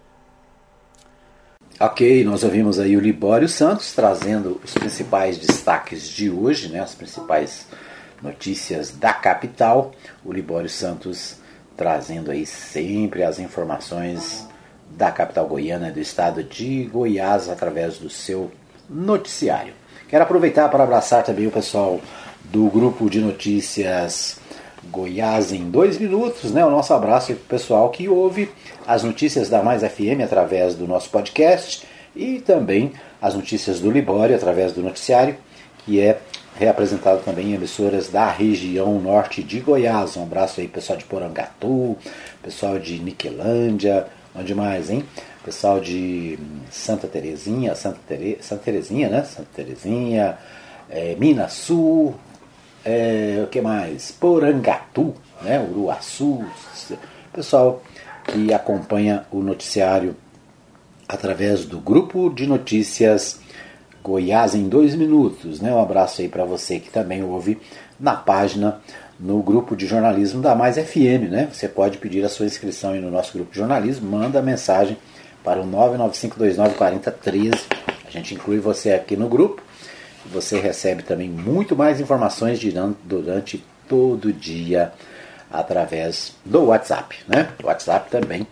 [1.85, 6.95] Ok, nós ouvimos aí o Libório Santos trazendo os principais destaques de hoje, né, as
[6.95, 7.67] principais
[8.23, 9.91] notícias da capital.
[10.25, 11.39] O Libório Santos
[11.77, 14.47] trazendo aí sempre as informações
[14.93, 18.53] da capital goiana do estado de Goiás através do seu
[18.89, 19.75] noticiário.
[20.09, 22.01] Quero aproveitar para abraçar também o pessoal
[22.45, 24.39] do grupo de notícias
[24.91, 26.65] Goiás em dois minutos, né?
[26.65, 28.51] O nosso abraço para o pessoal que ouve
[28.87, 34.35] as notícias da Mais FM através do nosso podcast e também as notícias do Libório
[34.35, 35.37] através do noticiário,
[35.85, 36.19] que é
[36.59, 40.17] reapresentado também em emissoras da região norte de Goiás.
[40.17, 41.97] Um abraço aí pessoal de Porangatu,
[42.43, 45.05] pessoal de Niquelândia, onde mais, hein?
[45.45, 46.39] Pessoal de
[46.71, 49.25] Santa Terezinha, Santa, Tere, Santa Terezinha, né?
[49.25, 50.39] Santa Terezinha,
[50.91, 52.15] é, Minas Sul,
[52.85, 54.11] é, o que mais?
[54.11, 55.61] Porangatu, né?
[55.61, 56.45] Uruaçu,
[57.33, 57.83] pessoal
[58.25, 60.17] que acompanha o noticiário
[61.09, 63.41] através do grupo de notícias
[64.03, 65.73] Goiás em dois minutos, né?
[65.73, 67.61] Um abraço aí para você que também ouve
[68.01, 68.81] na página
[69.19, 71.49] no grupo de jornalismo da Mais FM, né?
[71.53, 74.99] Você pode pedir a sua inscrição aí no nosso grupo de jornalismo, manda mensagem
[75.45, 77.61] para o 995294013.
[78.05, 79.62] A gente inclui você aqui no grupo
[80.27, 82.61] você recebe também muito mais informações
[83.05, 84.93] durante todo o dia
[85.51, 87.51] através do WhatsApp, né?
[87.63, 88.47] O WhatsApp também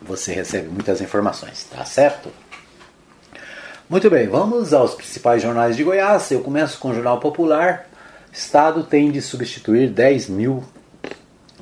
[0.00, 2.30] você recebe muitas informações, tá certo?
[3.88, 6.30] Muito bem, vamos aos principais jornais de Goiás.
[6.30, 7.88] Eu começo com o Jornal Popular.
[8.30, 10.62] Estado tem de substituir 10 mil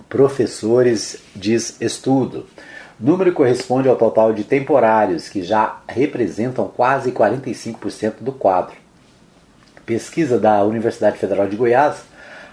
[0.09, 2.47] professores, diz estudo.
[2.99, 8.86] Número corresponde ao total de temporários, que já representam quase 45% do quadro.
[9.87, 12.03] Pesquisa da Universidade Federal de Goiás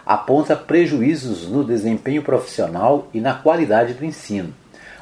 [0.06, 4.54] aponta prejuízos no desempenho profissional e na qualidade do ensino.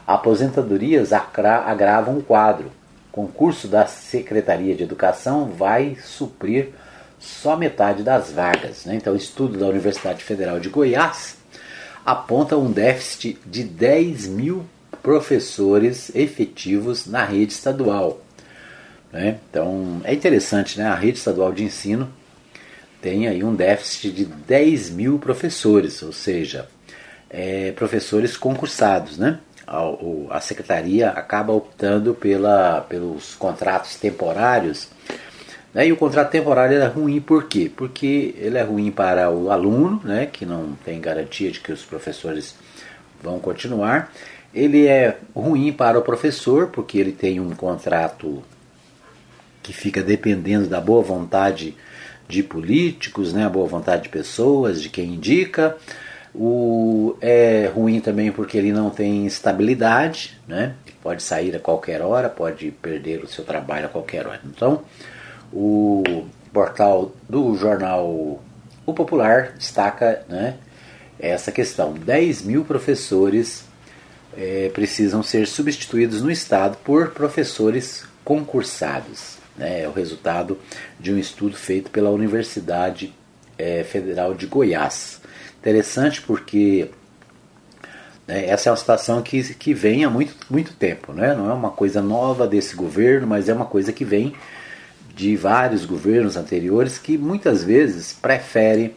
[0.07, 2.71] Aposentadorias agravam o quadro.
[3.11, 6.69] Concurso da Secretaria de Educação vai suprir
[7.19, 8.85] só metade das vagas.
[8.85, 8.95] Né?
[8.95, 11.35] Então, estudo da Universidade Federal de Goiás
[12.05, 14.63] aponta um déficit de 10 mil
[15.03, 18.21] professores efetivos na rede estadual.
[19.11, 19.37] Né?
[19.49, 20.85] Então, é interessante, né?
[20.85, 22.20] a rede estadual de ensino
[23.01, 26.67] tem aí um déficit de 10 mil professores, ou seja,
[27.29, 29.17] é, professores concursados.
[29.17, 29.39] Né?
[29.65, 29.81] A,
[30.29, 34.89] a, secretaria acaba optando pela, pelos contratos temporários.
[35.73, 35.87] Né?
[35.87, 37.71] E o contrato temporário é ruim por quê?
[37.75, 40.27] Porque ele é ruim para o aluno, né?
[40.27, 42.55] que não tem garantia de que os professores
[43.21, 44.13] vão continuar.
[44.53, 48.43] Ele é ruim para o professor, porque ele tem um contrato
[49.63, 51.75] que fica dependendo da boa vontade
[52.31, 55.77] de políticos, né, a boa vontade de pessoas, de quem indica.
[56.33, 60.73] O, é ruim também porque ele não tem estabilidade, né?
[61.03, 64.39] pode sair a qualquer hora, pode perder o seu trabalho a qualquer hora.
[64.45, 64.83] Então,
[65.51, 68.41] o portal do jornal
[68.85, 70.55] O Popular destaca né,
[71.19, 73.65] essa questão: 10 mil professores
[74.37, 79.40] é, precisam ser substituídos no Estado por professores concursados.
[79.57, 79.81] Né?
[79.83, 80.57] É o resultado
[80.99, 83.13] de um estudo feito pela Universidade
[83.57, 85.21] é, Federal de Goiás.
[85.59, 86.89] Interessante porque
[88.27, 91.13] né, essa é uma situação que, que vem há muito, muito tempo.
[91.13, 91.35] Né?
[91.35, 94.33] Não é uma coisa nova desse governo, mas é uma coisa que vem
[95.15, 98.95] de vários governos anteriores que muitas vezes preferem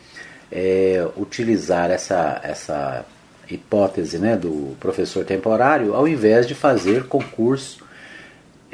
[0.50, 3.04] é, utilizar essa, essa
[3.50, 7.83] hipótese né, do professor temporário ao invés de fazer concurso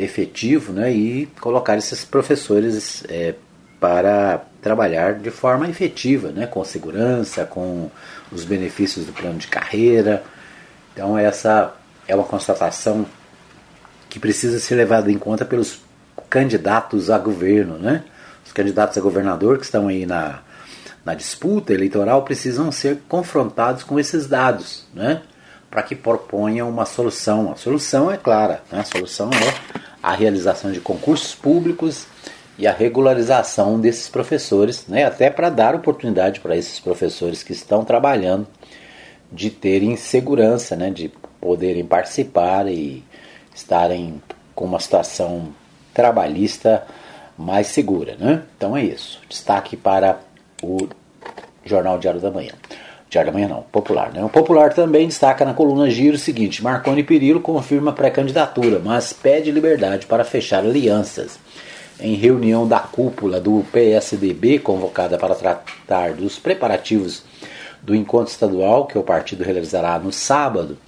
[0.02, 3.34] efetivo né, e colocar esses professores é,
[3.78, 7.90] para trabalhar de forma efetiva, né, com segurança, com
[8.30, 10.22] os benefícios do plano de carreira.
[10.92, 11.74] Então, essa
[12.06, 13.06] é uma constatação
[14.08, 15.80] que precisa ser levada em conta pelos
[16.28, 17.78] candidatos a governo.
[17.78, 18.04] Né?
[18.44, 20.40] Os candidatos a governador que estão aí na,
[21.04, 25.22] na disputa eleitoral precisam ser confrontados com esses dados, né?
[25.70, 27.52] para que proponham uma solução.
[27.52, 28.80] A solução é clara, né?
[28.80, 32.06] a solução é a realização de concursos públicos
[32.58, 35.04] e a regularização desses professores, né?
[35.04, 38.46] até para dar oportunidade para esses professores que estão trabalhando
[39.32, 40.90] de terem segurança, né?
[40.90, 43.02] de poderem participar e
[43.54, 44.22] estarem
[44.54, 45.54] com uma situação
[45.94, 46.86] trabalhista
[47.36, 48.16] mais segura.
[48.18, 48.42] Né?
[48.56, 49.20] Então é isso.
[49.28, 50.20] Destaque para
[50.62, 50.88] o
[51.64, 52.52] Jornal Diário da Manhã.
[53.10, 54.12] Diário da Manhã não, Popular.
[54.14, 54.24] Né?
[54.24, 59.50] O Popular também destaca na coluna Giro o seguinte: Marconi Perillo confirma pré-candidatura, mas pede
[59.50, 61.36] liberdade para fechar alianças.
[61.98, 67.24] Em reunião da cúpula do PSDB, convocada para tratar dos preparativos
[67.82, 70.78] do encontro estadual que o partido realizará no sábado,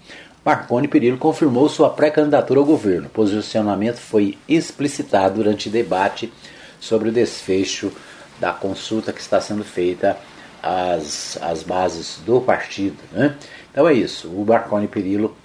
[0.44, 3.08] Marconi Perillo confirmou sua pré-candidatura ao governo.
[3.08, 6.32] O posicionamento foi explicitado durante debate
[6.80, 7.92] sobre o desfecho
[8.40, 10.16] da consulta que está sendo feita
[10.62, 12.96] às, às bases do partido.
[13.12, 13.34] Né?
[13.70, 14.28] Então é isso.
[14.28, 15.36] O Marconi Perillo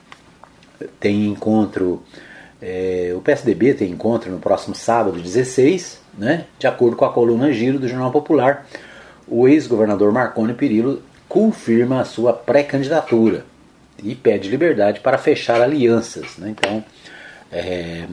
[0.99, 2.03] tem encontro,
[2.61, 6.45] é, o PSDB tem encontro no próximo sábado, 16, né?
[6.59, 8.67] de acordo com a coluna Giro do Jornal Popular.
[9.27, 13.45] O ex-governador Marconi Perillo confirma a sua pré-candidatura
[14.01, 16.37] e pede liberdade para fechar alianças.
[16.37, 16.55] Né?
[16.57, 16.85] Então,
[17.51, 18.05] é,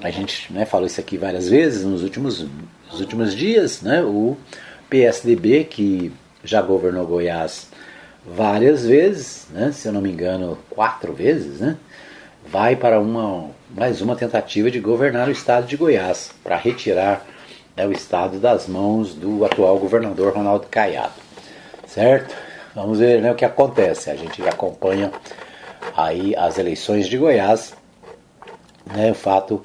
[0.00, 2.46] a gente né, falou isso aqui várias vezes nos últimos,
[2.90, 3.82] nos últimos dias.
[3.82, 4.02] Né?
[4.02, 4.36] O
[4.88, 6.12] PSDB, que
[6.48, 7.68] já governou Goiás
[8.26, 9.70] várias vezes, né?
[9.72, 11.76] se eu não me engano, quatro vezes, né?
[12.46, 17.24] vai para uma, mais uma tentativa de governar o estado de Goiás, para retirar
[17.76, 21.12] né, o estado das mãos do atual governador Ronaldo Caiado.
[21.86, 22.34] Certo?
[22.74, 24.10] Vamos ver né, o que acontece.
[24.10, 25.12] A gente acompanha
[25.96, 27.74] aí as eleições de Goiás,
[28.86, 29.62] né, o fato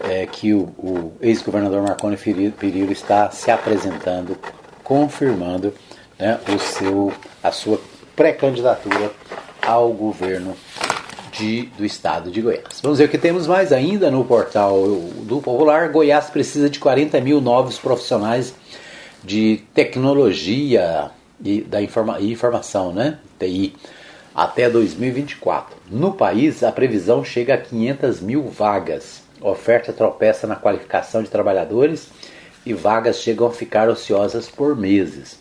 [0.00, 4.36] é que o, o ex-governador Marconi Perillo está se apresentando,
[4.84, 5.72] confirmando
[6.18, 7.12] né, o seu,
[7.42, 7.80] a sua
[8.14, 9.10] pré-candidatura
[9.62, 10.56] ao governo
[11.32, 12.80] de, do estado de Goiás.
[12.82, 14.74] Vamos ver o que temos mais ainda no portal
[15.22, 15.90] do Popular.
[15.90, 18.54] Goiás precisa de 40 mil novos profissionais
[19.22, 21.10] de tecnologia
[21.44, 23.18] e da informa, e informação, né?
[23.38, 23.74] TI,
[24.34, 25.76] até 2024.
[25.90, 29.22] No país, a previsão chega a 500 mil vagas.
[29.40, 32.08] Oferta tropeça na qualificação de trabalhadores
[32.64, 35.38] e vagas chegam a ficar ociosas por meses.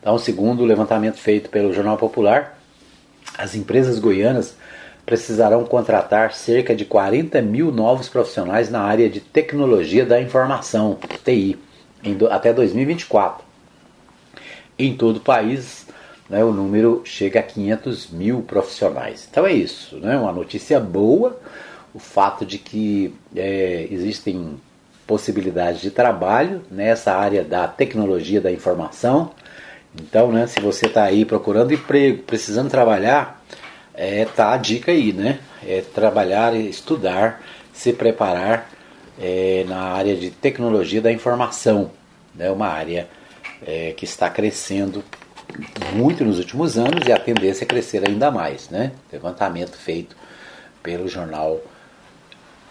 [0.00, 2.58] Então, segundo o levantamento feito pelo Jornal Popular,
[3.36, 4.56] as empresas goianas
[5.04, 11.58] precisarão contratar cerca de 40 mil novos profissionais na área de tecnologia da informação, TI,
[12.30, 13.42] até 2024.
[14.78, 15.86] Em todo o país,
[16.28, 19.26] né, o número chega a 500 mil profissionais.
[19.30, 21.40] Então é isso, né, uma notícia boa,
[21.94, 24.60] o fato de que é, existem
[25.06, 29.30] possibilidades de trabalho nessa área da tecnologia da informação,
[30.00, 33.42] então, né, se você está aí procurando emprego, precisando trabalhar,
[33.94, 35.40] é, tá a dica aí, né?
[35.66, 37.42] É trabalhar, estudar,
[37.72, 38.70] se preparar
[39.20, 41.90] é, na área de tecnologia da informação,
[42.34, 42.48] né?
[42.50, 43.08] Uma área
[43.66, 45.04] é, que está crescendo
[45.92, 48.92] muito nos últimos anos e a tendência é crescer ainda mais, né?
[49.12, 50.16] Levantamento feito
[50.80, 51.60] pelo jornal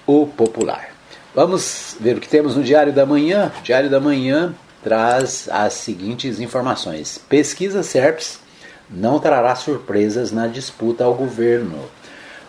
[0.05, 0.91] O Popular.
[1.35, 3.51] Vamos ver o que temos no Diário da Manhã.
[3.63, 7.17] Diário da Manhã traz as seguintes informações.
[7.17, 8.39] Pesquisa SERPS
[8.89, 11.79] não trará surpresas na disputa ao governo.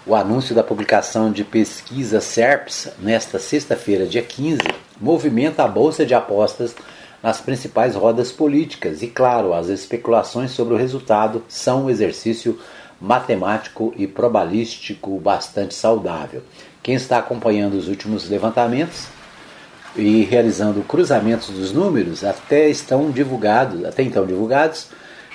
[0.06, 4.60] O anúncio da publicação de pesquisa SERPS nesta sexta-feira, dia 15,
[5.00, 6.74] movimenta a bolsa de apostas
[7.22, 12.58] nas principais rodas políticas e, claro, as especulações sobre o resultado são um exercício
[13.00, 16.42] matemático e probabilístico bastante saudável.
[16.82, 19.08] Quem está acompanhando os últimos levantamentos
[19.98, 24.88] e realizando cruzamentos dos números até estão divulgados, até então divulgados,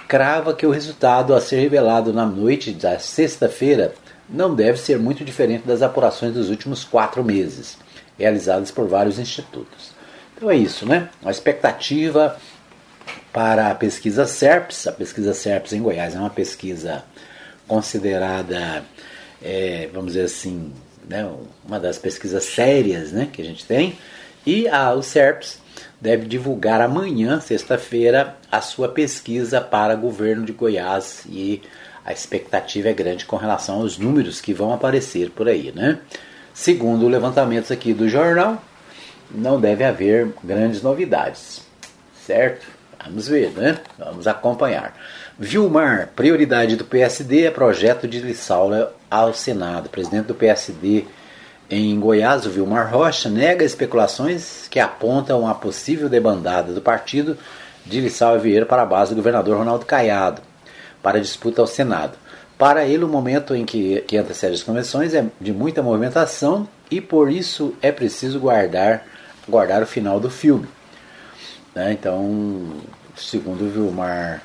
[0.07, 3.93] crava que o resultado a ser revelado na noite da sexta-feira
[4.29, 7.77] não deve ser muito diferente das apurações dos últimos quatro meses,
[8.17, 9.91] realizadas por vários institutos.
[10.35, 11.09] Então é isso, né?
[11.23, 12.37] A expectativa
[13.31, 17.03] para a pesquisa SERPS, a pesquisa SERPS em Goiás é uma pesquisa
[17.67, 18.83] considerada,
[19.41, 20.71] é, vamos dizer assim,
[21.09, 21.29] né,
[21.65, 23.97] uma das pesquisas sérias né, que a gente tem,
[24.45, 25.61] E a, o SERPS
[25.99, 31.61] deve divulgar amanhã, sexta-feira, a sua pesquisa para governo de Goiás e
[32.05, 35.99] a expectativa é grande com relação aos números que vão aparecer por aí, né?
[36.53, 38.61] Segundo levantamentos aqui do jornal,
[39.31, 41.61] não deve haver grandes novidades,
[42.25, 42.67] certo?
[43.03, 43.79] Vamos ver, né?
[43.97, 44.93] Vamos acompanhar.
[45.39, 49.89] Vilmar, prioridade do PSD é projeto de Lissaula ao Senado.
[49.89, 51.05] Presidente do PSD
[51.69, 57.37] em Goiás, o Vilmar Rocha, nega especulações que apontam a possível debandada do partido
[57.85, 60.41] de Lissaula Vieira para a base do governador Ronaldo Caiado
[61.01, 62.17] para disputa ao Senado.
[62.57, 67.01] Para ele, o momento em que, que antecede as convenções é de muita movimentação e
[67.01, 69.05] por isso é preciso guardar,
[69.47, 70.67] guardar o final do filme.
[71.75, 71.91] Né?
[71.91, 72.73] Então,
[73.17, 74.41] segundo o Vilmar,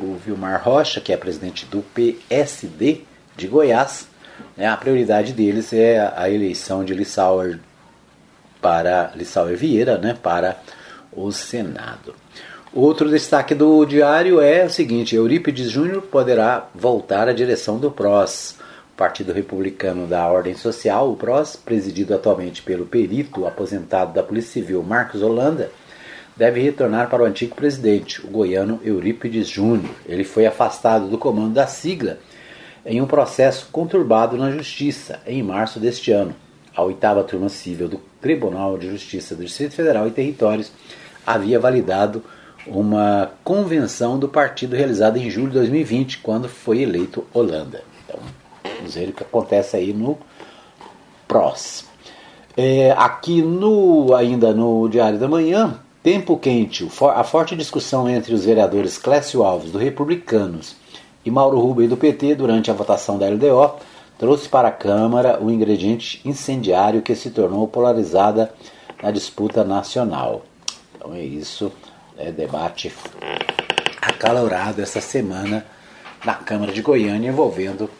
[0.00, 3.02] o Vilmar Rocha, que é presidente do PSD
[3.36, 4.08] de Goiás,
[4.56, 7.58] né, a prioridade deles é a eleição de Lissauer
[8.60, 10.58] para Lissauer Vieira né, para
[11.12, 12.14] o Senado.
[12.72, 18.56] Outro destaque do diário é o seguinte: Eurípides Júnior poderá voltar à direção do PROS.
[18.96, 24.82] Partido Republicano da Ordem Social, o PROS, presidido atualmente pelo perito aposentado da Polícia Civil
[24.82, 25.70] Marcos Holanda,
[26.36, 29.90] deve retornar para o antigo presidente, o goiano Eurípides Júnior.
[30.06, 32.18] Ele foi afastado do comando da sigla
[32.84, 36.34] em um processo conturbado na Justiça em março deste ano.
[36.74, 40.72] A oitava turma civil do Tribunal de Justiça do Distrito Federal e Territórios
[41.26, 42.22] havia validado
[42.66, 47.82] uma convenção do partido realizada em julho de 2020, quando foi eleito Holanda.
[48.04, 48.20] Então,
[48.76, 50.18] vamos ver o que acontece aí no
[51.26, 51.84] PROS.
[52.56, 58.44] É, aqui no ainda no Diário da Manhã, tempo quente, a forte discussão entre os
[58.44, 60.76] vereadores Clécio Alves do Republicanos
[61.24, 63.76] e Mauro Rubem do PT durante a votação da LDO
[64.18, 68.52] trouxe para a Câmara o ingrediente incendiário que se tornou polarizada
[69.02, 70.44] na disputa nacional.
[70.94, 71.72] Então é isso,
[72.18, 72.92] é debate
[74.00, 75.64] acalorado essa semana
[76.24, 77.90] na Câmara de Goiânia envolvendo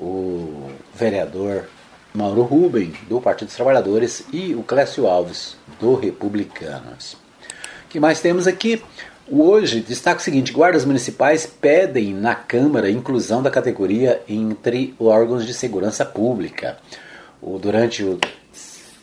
[0.00, 1.68] o vereador
[2.12, 7.12] Mauro Rubem, do Partido dos Trabalhadores, e o Clécio Alves, do Republicanos.
[7.84, 8.82] O que mais temos aqui?
[9.30, 15.52] Hoje, destaque o seguinte: guardas municipais pedem na Câmara inclusão da categoria entre órgãos de
[15.52, 16.78] segurança pública.
[17.42, 18.18] O, durante o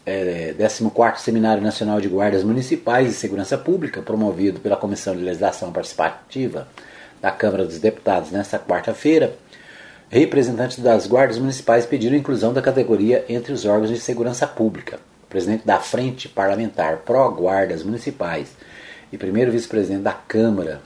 [0.04, 5.72] é, 14 Seminário Nacional de Guardas Municipais e Segurança Pública, promovido pela Comissão de Legislação
[5.72, 6.68] Participativa
[7.22, 9.36] da Câmara dos Deputados nesta quarta-feira,
[10.10, 15.00] representantes das guardas municipais pediram inclusão da categoria entre os órgãos de segurança pública.
[15.26, 18.50] O presidente da Frente Parlamentar Pró-Guardas Municipais
[19.12, 20.82] e primeiro vice-presidente da Câmara,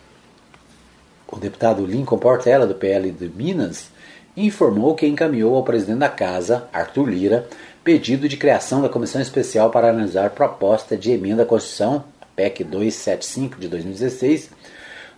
[1.27, 3.89] o deputado Lincoln Portela, do PL de Minas,
[4.35, 7.47] informou que encaminhou ao presidente da Casa, Arthur Lira,
[7.83, 12.03] pedido de criação da Comissão Especial para analisar proposta de emenda à Constituição,
[12.35, 14.49] PEC 275 de 2016,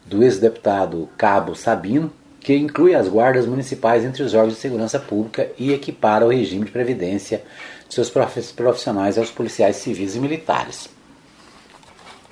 [0.05, 5.49] do ex-deputado Cabo Sabino, que inclui as guardas municipais entre os órgãos de segurança pública
[5.57, 7.43] e equipara o regime de previdência
[7.87, 10.89] de seus profissionais aos policiais civis e militares.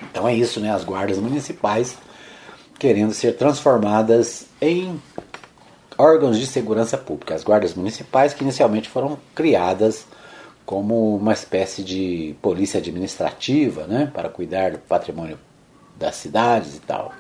[0.01, 0.71] Então é isso, né?
[0.71, 1.97] As guardas municipais
[2.77, 4.99] querendo ser transformadas em
[5.97, 7.35] órgãos de segurança pública.
[7.35, 10.05] As guardas municipais que inicialmente foram criadas
[10.65, 15.37] como uma espécie de polícia administrativa, né, para cuidar do patrimônio
[15.97, 17.11] das cidades e tal.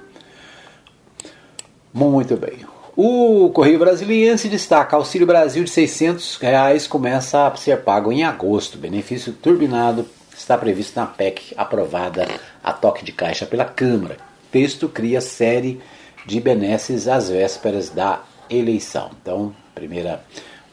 [1.91, 2.59] Muito bem.
[2.95, 8.77] O Correio Brasiliense destaca: Auxílio Brasil de 600 reais começa a ser pago em agosto.
[8.77, 10.05] Benefício turbinado
[10.37, 12.27] está previsto na PEC aprovada
[12.63, 14.17] a toque de caixa pela Câmara.
[14.51, 15.79] texto cria série
[16.25, 19.11] de benesses às vésperas da eleição.
[19.21, 20.23] Então, primeira,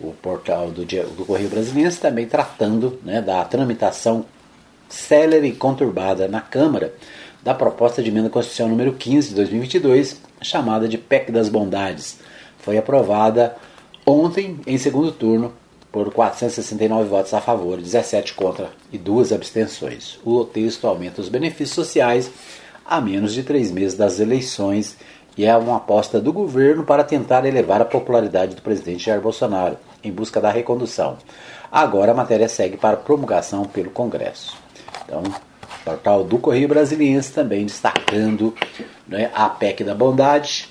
[0.00, 4.24] o portal do, do Correio Brasiliense também tratando né, da tramitação
[4.88, 6.94] célere e conturbada na Câmara
[7.42, 12.18] da proposta de emenda constitucional número 15 de 2022, chamada de PEC das Bondades.
[12.58, 13.56] Foi aprovada
[14.04, 15.52] ontem em segundo turno
[15.96, 20.20] por 469 votos a favor, 17 contra e duas abstenções.
[20.22, 22.30] O texto aumenta os benefícios sociais
[22.84, 24.98] a menos de três meses das eleições
[25.38, 29.78] e é uma aposta do governo para tentar elevar a popularidade do presidente Jair Bolsonaro
[30.04, 31.16] em busca da recondução.
[31.72, 34.54] Agora a matéria segue para promulgação pelo Congresso.
[35.02, 38.54] Então, o portal do Correio Brasiliense também destacando
[39.08, 40.68] né, a PEC da bondade,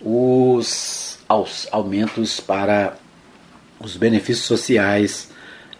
[0.00, 1.18] os
[1.70, 3.01] aumentos para
[3.86, 5.30] os benefícios sociais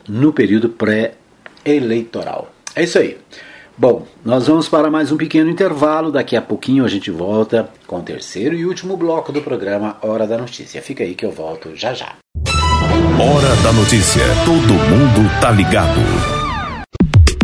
[0.09, 2.53] no período pré-eleitoral.
[2.74, 3.18] É isso aí.
[3.76, 6.12] Bom, nós vamos para mais um pequeno intervalo.
[6.12, 10.26] Daqui a pouquinho a gente volta com o terceiro e último bloco do programa Hora
[10.26, 10.82] da Notícia.
[10.82, 12.14] Fica aí que eu volto já já.
[13.18, 14.22] Hora da Notícia.
[14.44, 16.32] Todo mundo tá ligado.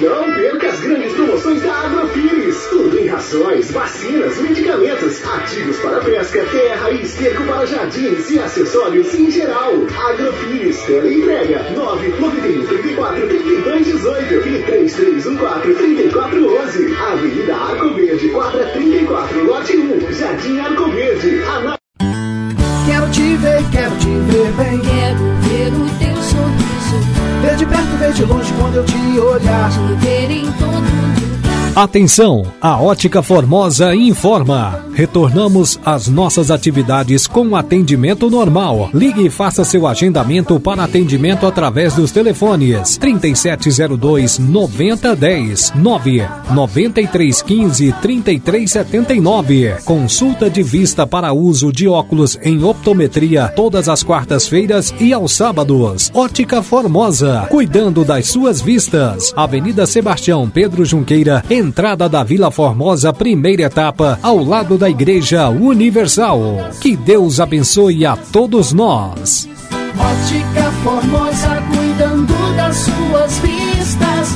[0.00, 2.66] Não perca as grandes promoções da Agrofires.
[2.70, 9.14] Tudo em rações, vacinas, medicamentos, ativos para pesca, terra e esterco para jardins e acessórios
[9.14, 9.72] em geral.
[10.08, 16.96] Agrofires, entrega 991 34 32 18 e 3314 3411.
[16.96, 21.42] Avenida Arco Verde, quadra 34, lote 1, Jardim Arco Verde.
[21.42, 21.78] Ana...
[22.86, 24.80] Quero te ver, quero te ver bem.
[24.80, 26.63] Quero ver o teu sorriso.
[27.44, 29.70] Ver de perto, ver de longe quando eu te olhar.
[29.70, 31.84] Te ver em todo lugar.
[31.84, 34.82] Atenção, a Ótica Formosa informa.
[34.94, 38.90] Retornamos às nossas atividades com atendimento normal.
[38.94, 49.74] Ligue e faça seu agendamento para atendimento através dos telefones 3702 9010 9 9315 3379.
[49.84, 56.12] Consulta de vista para uso de óculos em optometria todas as quartas-feiras e aos sábados.
[56.14, 59.32] Ótica Formosa, cuidando das suas vistas.
[59.34, 66.70] Avenida Sebastião Pedro Junqueira, entrada da Vila Formosa, primeira etapa, ao lado da Igreja Universal.
[66.80, 69.48] Que Deus abençoe a todos nós.
[69.98, 74.28] Ótica Formosa, cuidando das suas vistas.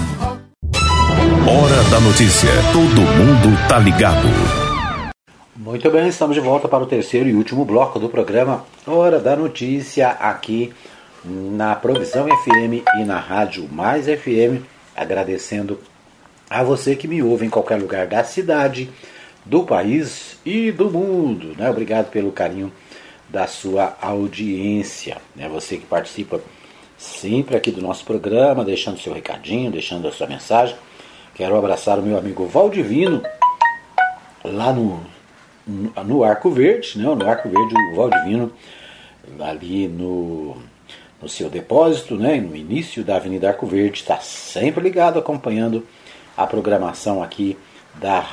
[1.47, 2.51] Hora da notícia.
[2.73, 4.29] Todo mundo tá ligado.
[5.57, 9.37] Muito bem, estamos de volta para o terceiro e último bloco do programa Hora da
[9.37, 10.73] Notícia, aqui
[11.25, 14.63] na Provisão FM e na Rádio Mais FM.
[14.97, 15.79] Agradecendo
[16.49, 18.89] a você que me ouve em qualquer lugar da cidade,
[19.49, 21.55] do país e do mundo.
[21.57, 21.69] Né?
[21.71, 22.71] Obrigado pelo carinho
[23.29, 25.17] da sua audiência.
[25.35, 25.49] Né?
[25.49, 26.41] Você que participa
[26.99, 30.77] sempre aqui do nosso programa, deixando seu recadinho, deixando a sua mensagem.
[31.35, 33.23] Quero abraçar o meu amigo Valdivino,
[34.45, 35.01] lá no,
[35.67, 37.05] no, Arco Verde, né?
[37.05, 38.53] no Arco Verde, o Valdivino,
[39.41, 40.57] ali no,
[41.23, 42.39] no seu depósito, né?
[42.39, 45.87] no início da Avenida Arco Verde, está sempre ligado, acompanhando
[46.37, 47.57] a programação aqui
[47.95, 48.27] da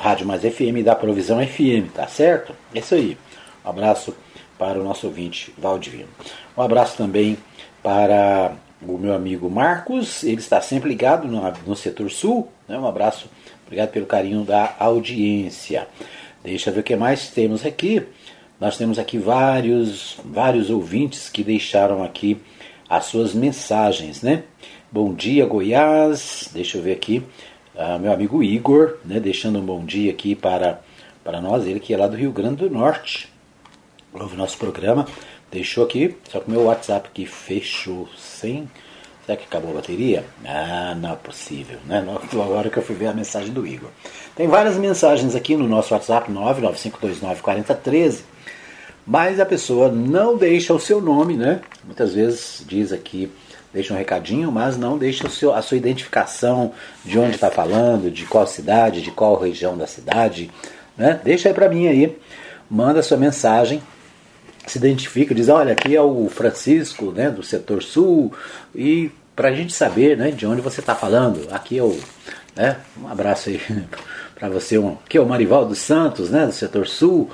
[0.00, 2.56] Rádio Mais FM da Provisão FM, tá certo?
[2.74, 3.18] É isso aí.
[3.62, 4.16] Um abraço
[4.58, 6.08] para o nosso ouvinte Valdivino.
[6.56, 7.36] Um abraço também
[7.82, 12.48] para o meu amigo Marcos, ele está sempre ligado no, no setor sul.
[12.66, 12.78] Né?
[12.78, 13.28] Um abraço,
[13.66, 15.86] obrigado pelo carinho da audiência.
[16.42, 18.02] Deixa eu ver o que mais temos aqui.
[18.58, 22.40] Nós temos aqui vários, vários ouvintes que deixaram aqui
[22.88, 24.44] as suas mensagens, né?
[24.90, 26.48] Bom dia, Goiás.
[26.54, 27.22] Deixa eu ver aqui.
[27.80, 30.82] Uh, meu amigo Igor, né, deixando um bom dia aqui para,
[31.24, 33.32] para nós, ele que é lá do Rio Grande do Norte.
[34.12, 35.06] Ouve nosso programa.
[35.50, 38.68] Deixou aqui, só que meu WhatsApp aqui fechou sem.
[39.24, 40.26] Será que acabou a bateria?
[40.44, 42.04] Ah, não é possível, né?
[42.30, 43.88] Agora que eu fui ver a mensagem do Igor.
[44.36, 48.20] Tem várias mensagens aqui no nosso WhatsApp 995294013,
[49.06, 51.62] mas a pessoa não deixa o seu nome, né?
[51.82, 53.32] Muitas vezes diz aqui,
[53.72, 56.72] deixa um recadinho, mas não deixa o seu, a sua identificação
[57.04, 60.50] de onde está falando, de qual cidade, de qual região da cidade,
[60.96, 61.20] né?
[61.22, 62.18] Deixa aí para mim aí,
[62.68, 63.82] manda sua mensagem.
[64.66, 68.32] Se identifica, diz, olha, aqui é o Francisco, né, do setor sul,
[68.74, 71.98] e para a gente saber, né, de onde você está falando, aqui é o,
[72.54, 73.60] né, um abraço aí
[74.38, 77.30] para você, um, aqui é o Marival dos Santos, né, do setor sul,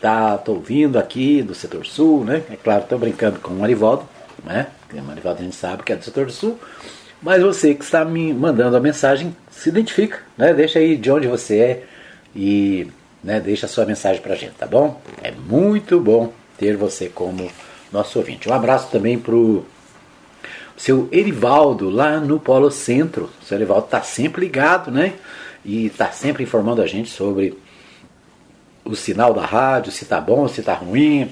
[0.00, 4.08] tá, tô ouvindo aqui do setor sul, né, é claro, estou brincando com o Marivaldo,
[4.44, 6.58] né, o Marivaldo a gente sabe que é do setor sul,
[7.20, 11.26] mas você que está me mandando a mensagem, se identifica, né, deixa aí de onde
[11.26, 11.84] você é
[12.34, 12.86] e
[13.22, 15.00] né, deixa a sua mensagem para a gente, tá bom?
[15.22, 17.50] É muito bom ter você como
[17.92, 18.48] nosso ouvinte.
[18.48, 19.66] Um abraço também para o
[20.76, 23.30] seu Erivaldo, lá no Polo Centro.
[23.42, 25.14] O seu Erivaldo está sempre ligado, né?
[25.64, 27.58] E está sempre informando a gente sobre
[28.84, 31.30] o sinal da rádio, se está bom, se está ruim.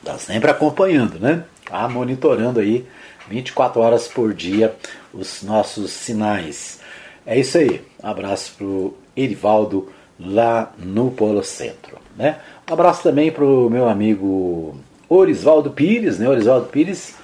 [0.00, 1.44] Está sempre acompanhando, né?
[1.74, 2.86] Tá monitorando aí
[3.28, 4.76] 24 horas por dia
[5.12, 6.78] os nossos sinais.
[7.26, 7.82] É isso aí.
[8.00, 11.98] Abraço para o Erivaldo lá no Polo Centro.
[12.16, 12.38] Né?
[12.70, 14.76] Um abraço também para o meu amigo
[15.08, 16.28] Orisvaldo Pires, né?
[16.28, 17.16] Orisvaldo Pires,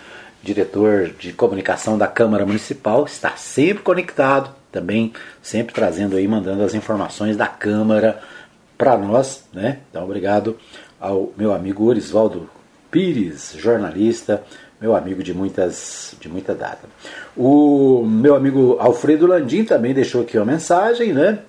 [0.43, 6.75] diretor de comunicação da Câmara Municipal, está sempre conectado, também sempre trazendo aí, mandando as
[6.75, 8.21] informações da Câmara
[8.77, 9.79] para nós, né?
[9.89, 10.59] Então, obrigado
[11.01, 12.51] ao meu amigo Orisvaldo
[12.91, 14.43] Pires, jornalista
[14.81, 16.89] meu amigo de muitas de muita data.
[17.37, 21.41] O meu amigo Alfredo Landim também deixou aqui uma mensagem, né?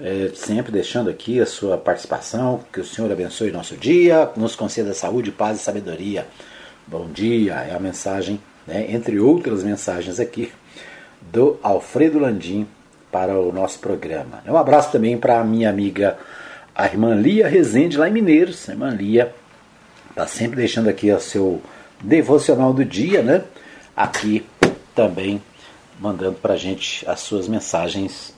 [0.00, 4.92] É, sempre deixando aqui a sua participação, que o Senhor abençoe nosso dia, nos conceda
[4.92, 6.26] saúde, paz e sabedoria.
[6.88, 10.50] Bom dia, é a mensagem, né, entre outras mensagens aqui,
[11.20, 12.66] do Alfredo Landim
[13.12, 14.42] para o nosso programa.
[14.48, 16.18] Um abraço também para a minha amiga,
[16.74, 18.68] a irmã Lia Rezende, lá em Mineiros.
[18.68, 19.32] A irmã Lia
[20.12, 21.60] está sempre deixando aqui o seu
[22.02, 23.42] devocional do dia, né?
[23.96, 24.44] Aqui
[24.94, 25.42] também
[25.98, 28.34] mandando para a gente as suas mensagens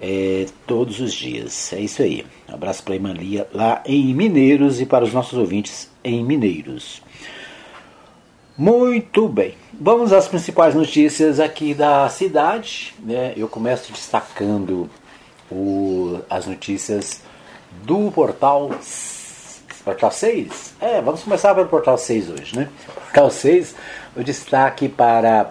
[0.00, 1.72] é, todos os dias.
[1.72, 2.24] É isso aí.
[2.48, 6.22] Um abraço para a irmã Lia lá em Mineiros e para os nossos ouvintes em
[6.24, 7.02] Mineiros.
[8.56, 9.54] Muito bem.
[9.72, 12.94] Vamos às principais notícias aqui da cidade.
[13.00, 13.32] Né?
[13.36, 14.88] Eu começo destacando
[15.50, 17.22] o, as notícias
[17.84, 18.70] do portal
[19.88, 20.74] Portal 6?
[20.82, 22.68] É, vamos começar pelo Portal 6 hoje, né?
[22.94, 23.74] Portal 6,
[24.14, 25.50] o destaque para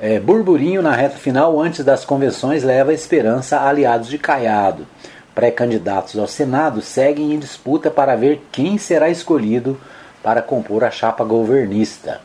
[0.00, 4.86] é, burburinho na reta final antes das convenções leva esperança a aliados de Caiado.
[5.34, 9.78] Pré-candidatos ao Senado seguem em disputa para ver quem será escolhido
[10.22, 12.22] para compor a chapa governista.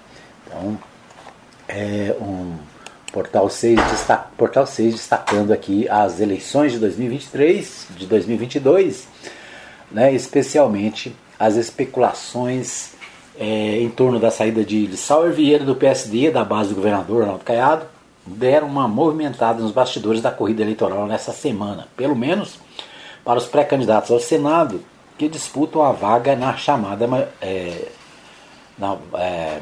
[0.48, 0.80] Então,
[1.68, 2.56] é um
[3.12, 9.10] Portal 6, destac, Portal 6 destacando aqui as eleições de 2023, de 2022,
[9.92, 12.92] né, especialmente as especulações
[13.40, 17.46] é, em torno da saída de Sauer Vieira do PSD, da base do governador Arnaldo
[17.46, 17.86] Caiado,
[18.26, 22.60] deram uma movimentada nos bastidores da corrida eleitoral nessa semana, pelo menos
[23.24, 24.84] para os pré-candidatos ao Senado
[25.18, 27.06] que disputam a vaga na chamada
[27.42, 27.88] é,
[28.78, 29.60] na, é,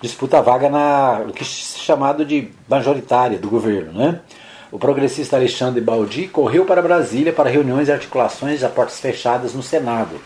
[0.00, 4.20] disputa a vaga na o que é chamado de majoritária do governo, né?
[4.72, 9.62] O progressista Alexandre Baldi correu para Brasília para reuniões e articulações a portas fechadas no
[9.62, 10.18] Senado,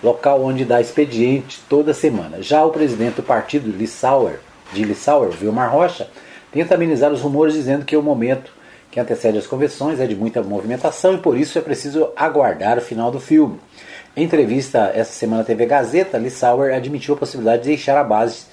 [0.00, 2.40] local onde dá expediente toda semana.
[2.40, 4.38] Já o presidente do partido, Lissauer,
[4.72, 6.08] de Lissauer, Vilmar Rocha,
[6.52, 8.52] tenta amenizar os rumores dizendo que o momento
[8.88, 12.82] que antecede as convenções é de muita movimentação e por isso é preciso aguardar o
[12.82, 13.58] final do filme.
[14.16, 18.46] Em entrevista essa semana à TV Gazeta, Lissauer admitiu a possibilidade de deixar a base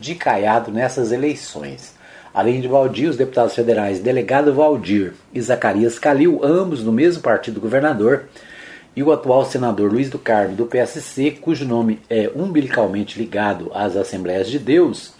[0.00, 1.96] de Caiado nessas eleições.
[2.32, 7.60] Além de Valdir, os deputados federais Delegado Valdir e Zacarias Calil, ambos do mesmo partido
[7.60, 8.24] governador,
[8.94, 13.96] e o atual senador Luiz do Carmo, do PSC, cujo nome é umbilicalmente ligado às
[13.96, 15.12] Assembleias de Deus,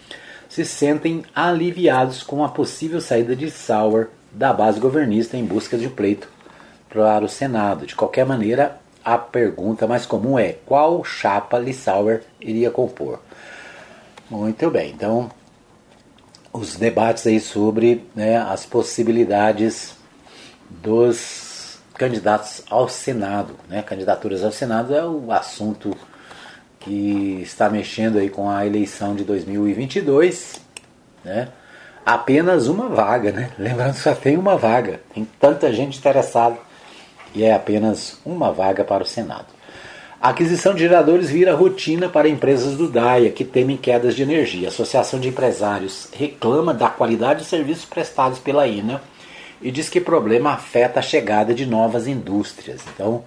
[0.49, 5.87] se sentem aliviados com a possível saída de Sauer da base governista em busca de
[5.87, 6.27] pleito
[6.89, 7.85] para o Senado.
[7.85, 13.19] De qualquer maneira, a pergunta mais comum é qual chapa Lissauer iria compor.
[14.29, 15.31] Muito bem, então
[16.59, 19.95] os debates aí sobre né, as possibilidades
[20.69, 23.55] dos candidatos ao Senado.
[23.69, 23.81] Né?
[23.81, 25.95] Candidaturas ao Senado é o assunto
[26.79, 30.59] que está mexendo aí com a eleição de 2022.
[31.23, 31.47] Né?
[32.05, 33.51] Apenas uma vaga, né?
[33.59, 35.01] Lembrando que só tem uma vaga.
[35.13, 36.57] Tem tanta gente interessada
[37.33, 39.58] e é apenas uma vaga para o Senado.
[40.21, 44.67] A aquisição de geradores vira rotina para empresas do DAIA que temem quedas de energia.
[44.67, 49.01] A Associação de Empresários reclama da qualidade de serviços prestados pela INA
[49.61, 52.81] e diz que o problema afeta a chegada de novas indústrias.
[52.93, 53.23] Então,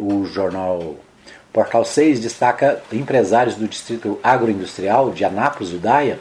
[0.00, 0.96] o jornal
[1.52, 6.18] Portal 6 destaca empresários do distrito agroindustrial de Anápolis, do DAIA,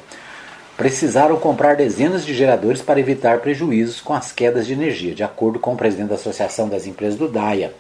[0.78, 5.16] precisaram comprar dezenas de geradores para evitar prejuízos com as quedas de energia.
[5.16, 7.74] De acordo com o presidente da Associação das Empresas do DAIA,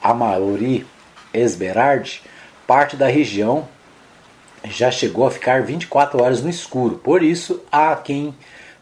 [0.00, 0.86] Amauri
[1.34, 2.22] Esberard,
[2.66, 3.68] parte da região
[4.64, 6.96] já chegou a ficar 24 horas no escuro.
[6.96, 8.34] Por isso, há quem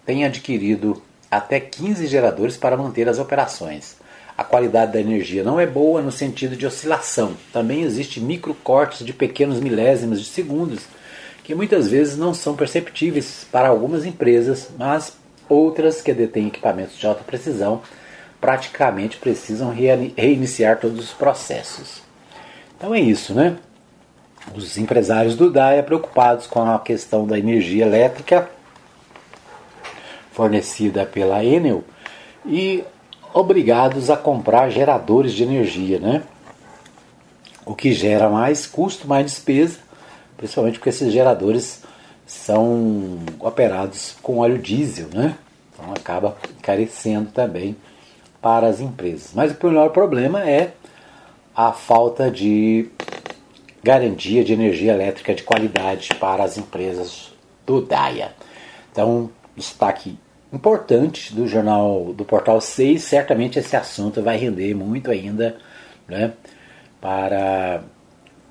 [0.05, 3.97] tenha adquirido até 15 geradores para manter as operações.
[4.37, 7.37] A qualidade da energia não é boa no sentido de oscilação.
[7.53, 10.85] Também existe microcortes de pequenos milésimos de segundos,
[11.45, 15.13] que muitas vezes não são perceptíveis para algumas empresas, mas
[15.49, 17.83] outras que detêm equipamentos de alta precisão
[18.41, 19.75] praticamente precisam
[20.17, 22.10] reiniciar todos os processos.
[22.81, 23.59] Então é isso, né?
[24.55, 28.49] Os empresários do DAIA preocupados com a questão da energia elétrica
[30.33, 31.85] fornecida pela Enel
[32.47, 32.83] e
[33.35, 36.23] obrigados a comprar geradores de energia, né?
[37.67, 39.77] O que gera mais custo, mais despesa,
[40.39, 41.83] principalmente porque esses geradores
[42.25, 45.37] são operados com óleo diesel, né?
[45.75, 47.77] Então acaba encarecendo também
[48.41, 49.33] para as empresas.
[49.35, 50.73] Mas o maior problema é
[51.69, 52.89] a falta de
[53.83, 57.33] garantia de energia elétrica de qualidade para as empresas
[57.67, 58.33] do DAIA.
[58.91, 60.19] Então, destaque
[60.51, 65.59] importante do jornal do Portal 6, certamente esse assunto vai render muito ainda
[66.09, 66.33] né,
[66.99, 67.83] para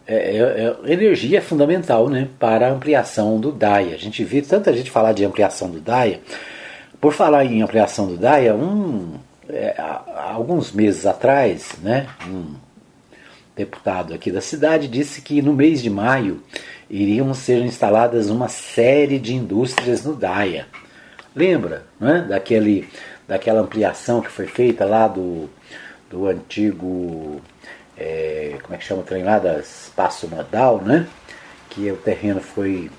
[0.08, 3.96] é, é, é, energia é fundamental né, para a ampliação do DAIA.
[3.96, 6.22] A gente vê tanta gente falar de ampliação do DAIA.
[7.02, 9.16] Por falar em ampliação do DAIA, um,
[9.50, 12.69] é, há alguns meses atrás, né, um
[13.60, 16.42] deputado aqui da cidade disse que no mês de maio
[16.90, 20.66] iriam ser instaladas uma série de indústrias no DAIA.
[21.36, 22.88] Lembra né, daquele,
[23.28, 25.50] daquela ampliação que foi feita lá do,
[26.10, 27.42] do antigo
[27.98, 31.06] é, como é que chama o trem lá, da Espaço Modal, né?
[31.70, 32.90] Que o terreno foi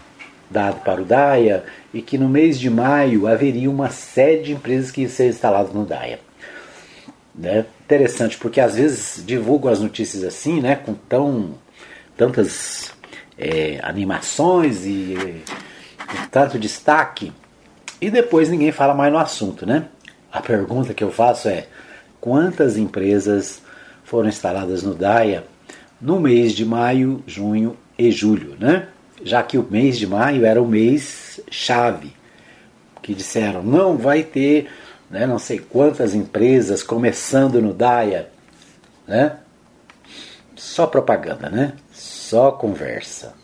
[0.51, 4.91] dado para o DAIA e que no mês de maio haveria uma série de empresas
[4.91, 6.21] que iam ser instaladas no DAIA.
[7.35, 7.65] Né?
[7.91, 10.77] Interessante, porque às vezes divulgam as notícias assim, né?
[10.77, 11.55] Com tão,
[12.17, 12.93] tantas
[13.37, 15.43] é, animações e, e
[16.31, 17.33] tanto destaque,
[18.01, 19.89] e depois ninguém fala mais no assunto, né?
[20.33, 21.67] A pergunta que eu faço é:
[22.21, 23.61] quantas empresas
[24.05, 25.45] foram instaladas no DAIA
[26.01, 28.87] no mês de maio, junho e julho, né?
[29.25, 32.13] Já que o mês de maio era o mês chave,
[33.03, 34.69] que disseram não vai ter,
[35.11, 38.31] né, não sei quantas empresas começando no DAIA,
[39.07, 39.39] né?
[40.55, 41.73] Só propaganda, né?
[41.93, 43.35] Só conversa.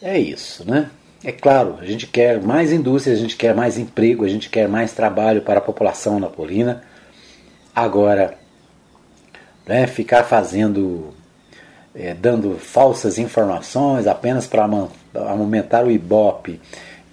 [0.00, 0.90] É isso, né?
[1.24, 4.68] É claro, a gente quer mais indústria, a gente quer mais emprego, a gente quer
[4.68, 6.82] mais trabalho para a população napolina.
[7.74, 8.34] Agora,
[9.66, 11.14] né, ficar fazendo,
[11.94, 14.68] é, dando falsas informações apenas para
[15.14, 16.60] aumentar o ibope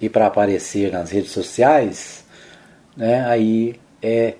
[0.00, 2.21] e para aparecer nas redes sociais,
[2.96, 4.34] né, aí é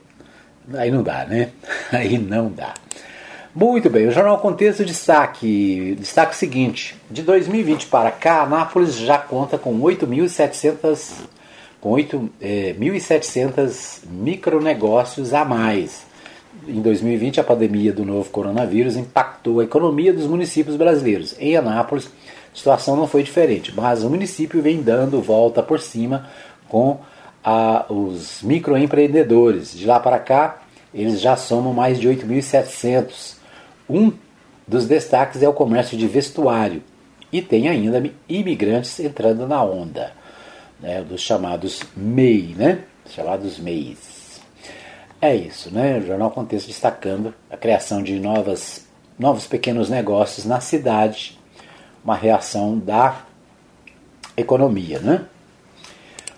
[0.75, 1.51] aí não dá, né?
[1.91, 2.75] Aí não dá.
[3.55, 9.19] Muito bem, o Jornal Contexto destaque, destaque o seguinte, de 2020 para cá, Anápolis já
[9.19, 11.27] conta com 8.700
[11.79, 16.07] com 8.700 é, micronegócios a mais
[16.67, 21.35] em 2020, a pandemia do novo coronavírus impactou a economia dos municípios brasileiros.
[21.39, 26.29] Em Anápolis, a situação não foi diferente, mas o município vem dando volta por cima
[26.69, 27.01] com
[27.45, 29.77] a, os microempreendedores.
[29.77, 30.63] De lá para cá,
[30.95, 33.37] eles já somam mais de 8.700.
[33.89, 34.13] Um
[34.67, 36.83] dos destaques é o comércio de vestuário.
[37.33, 40.13] E tem ainda imigrantes entrando na onda,
[40.79, 42.85] né, dos chamados MEI, né?
[43.09, 44.41] Chamados MEIs.
[45.21, 45.99] É isso, né?
[45.99, 48.87] O Jornal Contexto destacando a criação de novas,
[49.19, 51.39] novos pequenos negócios na cidade,
[52.05, 53.23] uma reação da
[54.37, 55.25] economia, né?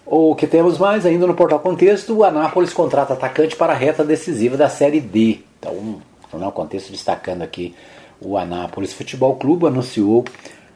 [0.06, 4.04] O que temos mais ainda no Portal Contexto, o Anápolis contrata atacante para a reta
[4.04, 5.38] decisiva da Série D.
[5.58, 7.74] Então, o Jornal Contexto destacando aqui
[8.20, 10.24] o Anápolis Futebol Clube anunciou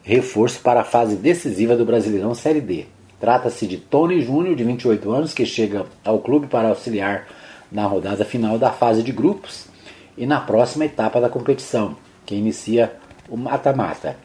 [0.01, 2.85] reforço para a fase decisiva do Brasileirão Série D.
[3.19, 7.27] Trata-se de Tony Júnior, de 28 anos, que chega ao clube para auxiliar
[7.71, 9.67] na rodada final da fase de grupos
[10.17, 12.93] e na próxima etapa da competição, que inicia
[13.29, 14.17] o mata-mata.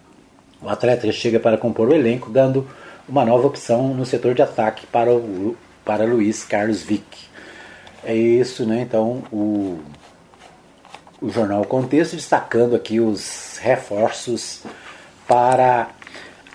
[0.62, 2.66] O atleta chega para compor o elenco, dando
[3.08, 7.04] uma nova opção no setor de ataque para, o, para Luiz Carlos Vick.
[8.02, 8.82] É isso, né?
[8.82, 9.78] Então, o,
[11.20, 14.62] o jornal Contexto destacando aqui os reforços
[15.26, 15.88] para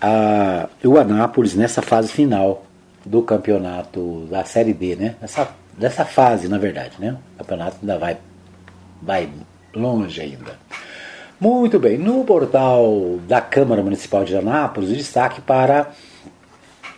[0.01, 2.63] a, o Anápolis nessa fase final
[3.05, 5.15] do campeonato da Série B, né?
[5.21, 7.15] Nessa dessa fase, na verdade, né?
[7.35, 8.17] O campeonato ainda vai,
[9.01, 9.29] vai
[9.73, 10.59] longe ainda.
[11.39, 15.89] Muito bem, no portal da Câmara Municipal de Anápolis, destaque para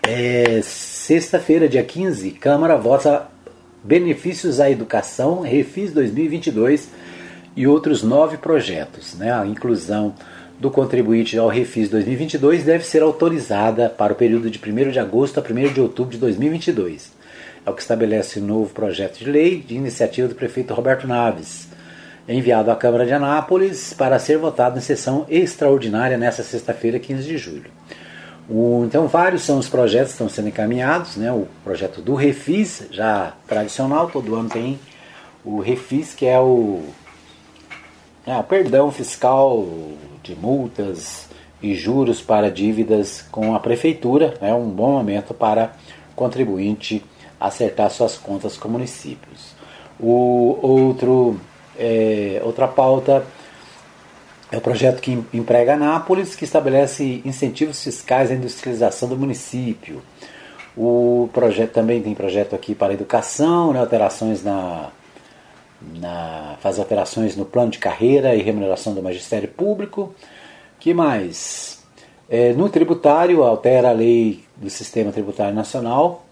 [0.03, 3.27] é, sexta-feira, dia 15, Câmara vota
[3.83, 6.89] benefícios à educação, Refis 2022
[7.55, 9.15] e outros nove projetos.
[9.15, 9.31] Né?
[9.33, 10.13] A inclusão
[10.59, 15.39] do contribuinte ao Refis 2022 deve ser autorizada para o período de 1 de agosto
[15.39, 17.21] a 1 de outubro de 2022
[17.65, 21.67] é o que estabelece o novo projeto de lei de iniciativa do prefeito Roberto Naves,
[22.27, 27.37] enviado à Câmara de Anápolis para ser votado em sessão extraordinária nesta sexta-feira, 15 de
[27.37, 27.71] julho.
[28.53, 31.15] O, então, vários são os projetos que estão sendo encaminhados.
[31.15, 31.31] Né?
[31.31, 34.77] O projeto do Refis, já tradicional, todo ano tem
[35.45, 36.83] o Refis, que é o
[38.27, 39.65] é, perdão fiscal
[40.21, 41.29] de multas
[41.63, 44.33] e juros para dívidas com a prefeitura.
[44.41, 45.71] É um bom momento para
[46.13, 47.01] contribuinte
[47.39, 49.55] acertar suas contas com municípios.
[49.97, 51.39] O outro,
[51.79, 53.23] é, outra pauta
[54.51, 60.01] é o projeto que emprega Anápolis, que estabelece incentivos fiscais à industrialização do município.
[60.75, 64.89] O projeto também tem projeto aqui para educação, né, alterações na,
[65.99, 70.13] na faz alterações no plano de carreira e remuneração do magistério público.
[70.79, 71.81] Que mais?
[72.29, 76.25] É, no tributário altera a lei do sistema tributário nacional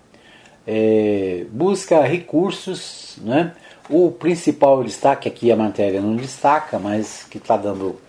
[0.67, 3.53] é, busca recursos, né?
[3.89, 7.99] O principal destaque aqui a matéria não destaca, mas que está dando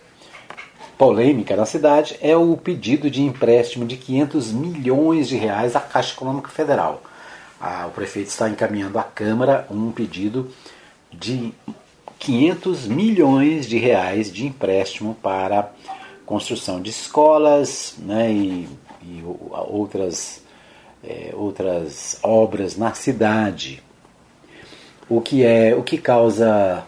[1.01, 6.13] polêmica na cidade é o pedido de empréstimo de 500 milhões de reais à Caixa
[6.13, 7.01] Econômica Federal.
[7.59, 10.51] Ah, o prefeito está encaminhando à Câmara um pedido
[11.11, 11.55] de
[12.19, 15.71] 500 milhões de reais de empréstimo para
[16.23, 18.69] construção de escolas né, e,
[19.01, 20.43] e outras,
[21.03, 23.81] é, outras obras na cidade.
[25.09, 26.83] O que é o que causa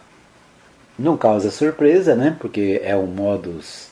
[1.00, 2.38] não causa surpresa, né?
[2.40, 3.92] Porque é o modus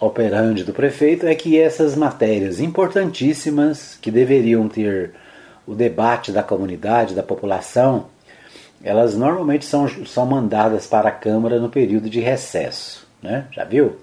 [0.00, 5.12] operandi do prefeito é que essas matérias importantíssimas que deveriam ter
[5.66, 8.06] o debate da comunidade, da população,
[8.82, 13.06] elas normalmente são, são mandadas para a Câmara no período de recesso.
[13.22, 13.46] Né?
[13.50, 13.96] Já viu?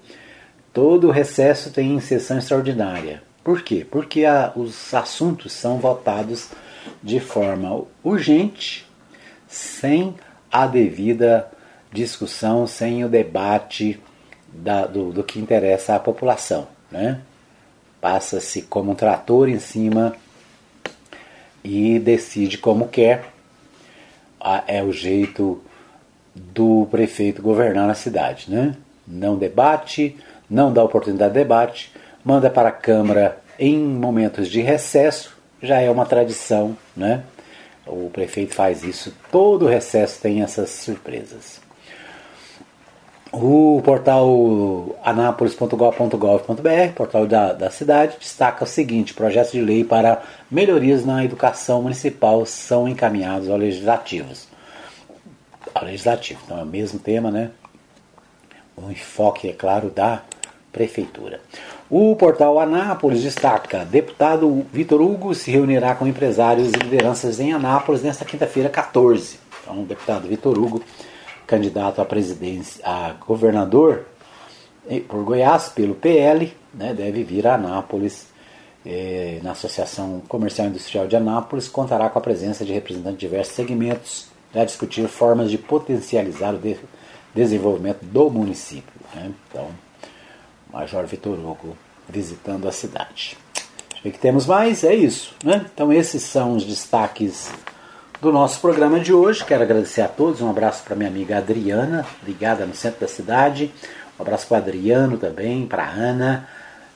[0.74, 3.22] Todo recesso tem sessão extraordinária.
[3.44, 3.86] Por quê?
[3.90, 6.50] Porque a, os assuntos são votados
[7.04, 8.88] de forma urgente,
[9.48, 10.16] sem
[10.52, 11.52] a devida
[11.92, 14.00] discussão, sem o debate
[14.54, 16.68] da, do, do que interessa à população.
[16.92, 17.22] Né?
[18.00, 20.16] Passa-se como um trator em cima
[21.64, 23.26] e decide como quer.
[24.68, 25.62] É o jeito
[26.36, 28.50] do prefeito governar na cidade.
[28.50, 28.76] Né?
[29.08, 30.18] Não debate,
[30.50, 31.92] não dá oportunidade de debate,
[32.24, 36.76] manda para a Câmara em momentos de recesso, já é uma tradição.
[36.96, 37.24] Né?
[37.86, 41.62] O prefeito faz isso, todo recesso tem essas surpresas.
[43.34, 51.06] O portal anápolis.gov.gov.br, portal da, da cidade, destaca o seguinte: projetos de lei para melhorias
[51.06, 54.50] na educação municipal são encaminhados ao legislativos.
[55.74, 57.52] Ao legislativo, então é o mesmo tema, né?
[58.76, 60.24] O enfoque, é claro, da
[60.74, 61.40] prefeitura.
[61.90, 68.02] O portal Anápolis destaca: deputado Vitor Hugo se reunirá com empresários e lideranças em Anápolis
[68.02, 69.40] nesta quinta-feira, 14.
[69.64, 70.84] Então, o deputado Vitor Hugo
[71.52, 74.06] candidato à presidência, a governador
[75.10, 78.28] por Goiás pelo PL, né, deve vir a Anápolis,
[78.86, 83.28] eh, na Associação Comercial e Industrial de Anápolis, contará com a presença de representantes de
[83.28, 86.78] diversos segmentos para discutir formas de potencializar o de
[87.36, 89.02] desenvolvimento do município.
[89.14, 89.34] Né?
[89.50, 89.68] Então,
[90.72, 91.78] Major Vitor Hugo
[92.08, 93.38] visitando a cidade.
[94.00, 94.86] O que temos mais?
[94.86, 95.36] É isso.
[95.44, 95.66] Né?
[95.74, 97.52] Então, esses são os destaques
[98.22, 99.44] do nosso programa de hoje.
[99.44, 100.42] Quero agradecer a todos.
[100.42, 103.74] Um abraço para minha amiga Adriana, ligada no centro da cidade.
[104.18, 106.48] Um abraço para Adriano também, para Ana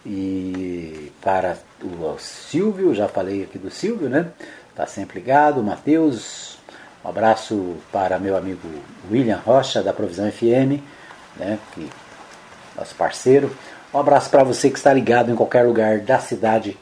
[0.06, 2.94] e para o Silvio.
[2.94, 4.28] Já falei aqui do Silvio, né?
[4.70, 5.64] Está sempre ligado.
[5.64, 6.60] Matheus.
[7.04, 8.68] Um abraço para meu amigo
[9.12, 10.80] William Rocha, da Provisão FM,
[11.38, 11.58] né?
[11.74, 11.90] Que,
[12.78, 13.56] nosso parceiro.
[13.92, 16.78] Um abraço para você que está ligado em qualquer lugar da cidade,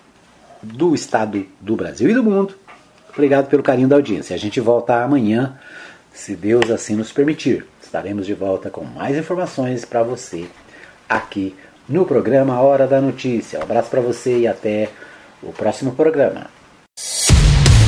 [0.61, 2.55] do estado do Brasil e do mundo.
[3.13, 4.35] Obrigado pelo carinho da audiência.
[4.35, 5.55] A gente volta amanhã,
[6.11, 7.65] se Deus assim nos permitir.
[7.81, 10.45] Estaremos de volta com mais informações para você
[11.07, 11.55] aqui
[11.87, 13.59] no programa Hora da Notícia.
[13.59, 14.89] Um abraço para você e até
[15.41, 16.47] o próximo programa.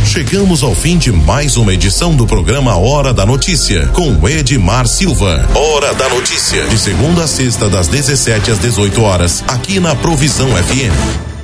[0.05, 5.45] Chegamos ao fim de mais uma edição do programa Hora da Notícia, com Edmar Silva.
[5.53, 10.47] Hora da Notícia, de segunda a sexta, das 17 às 18 horas, aqui na Provisão
[10.47, 11.34] FM.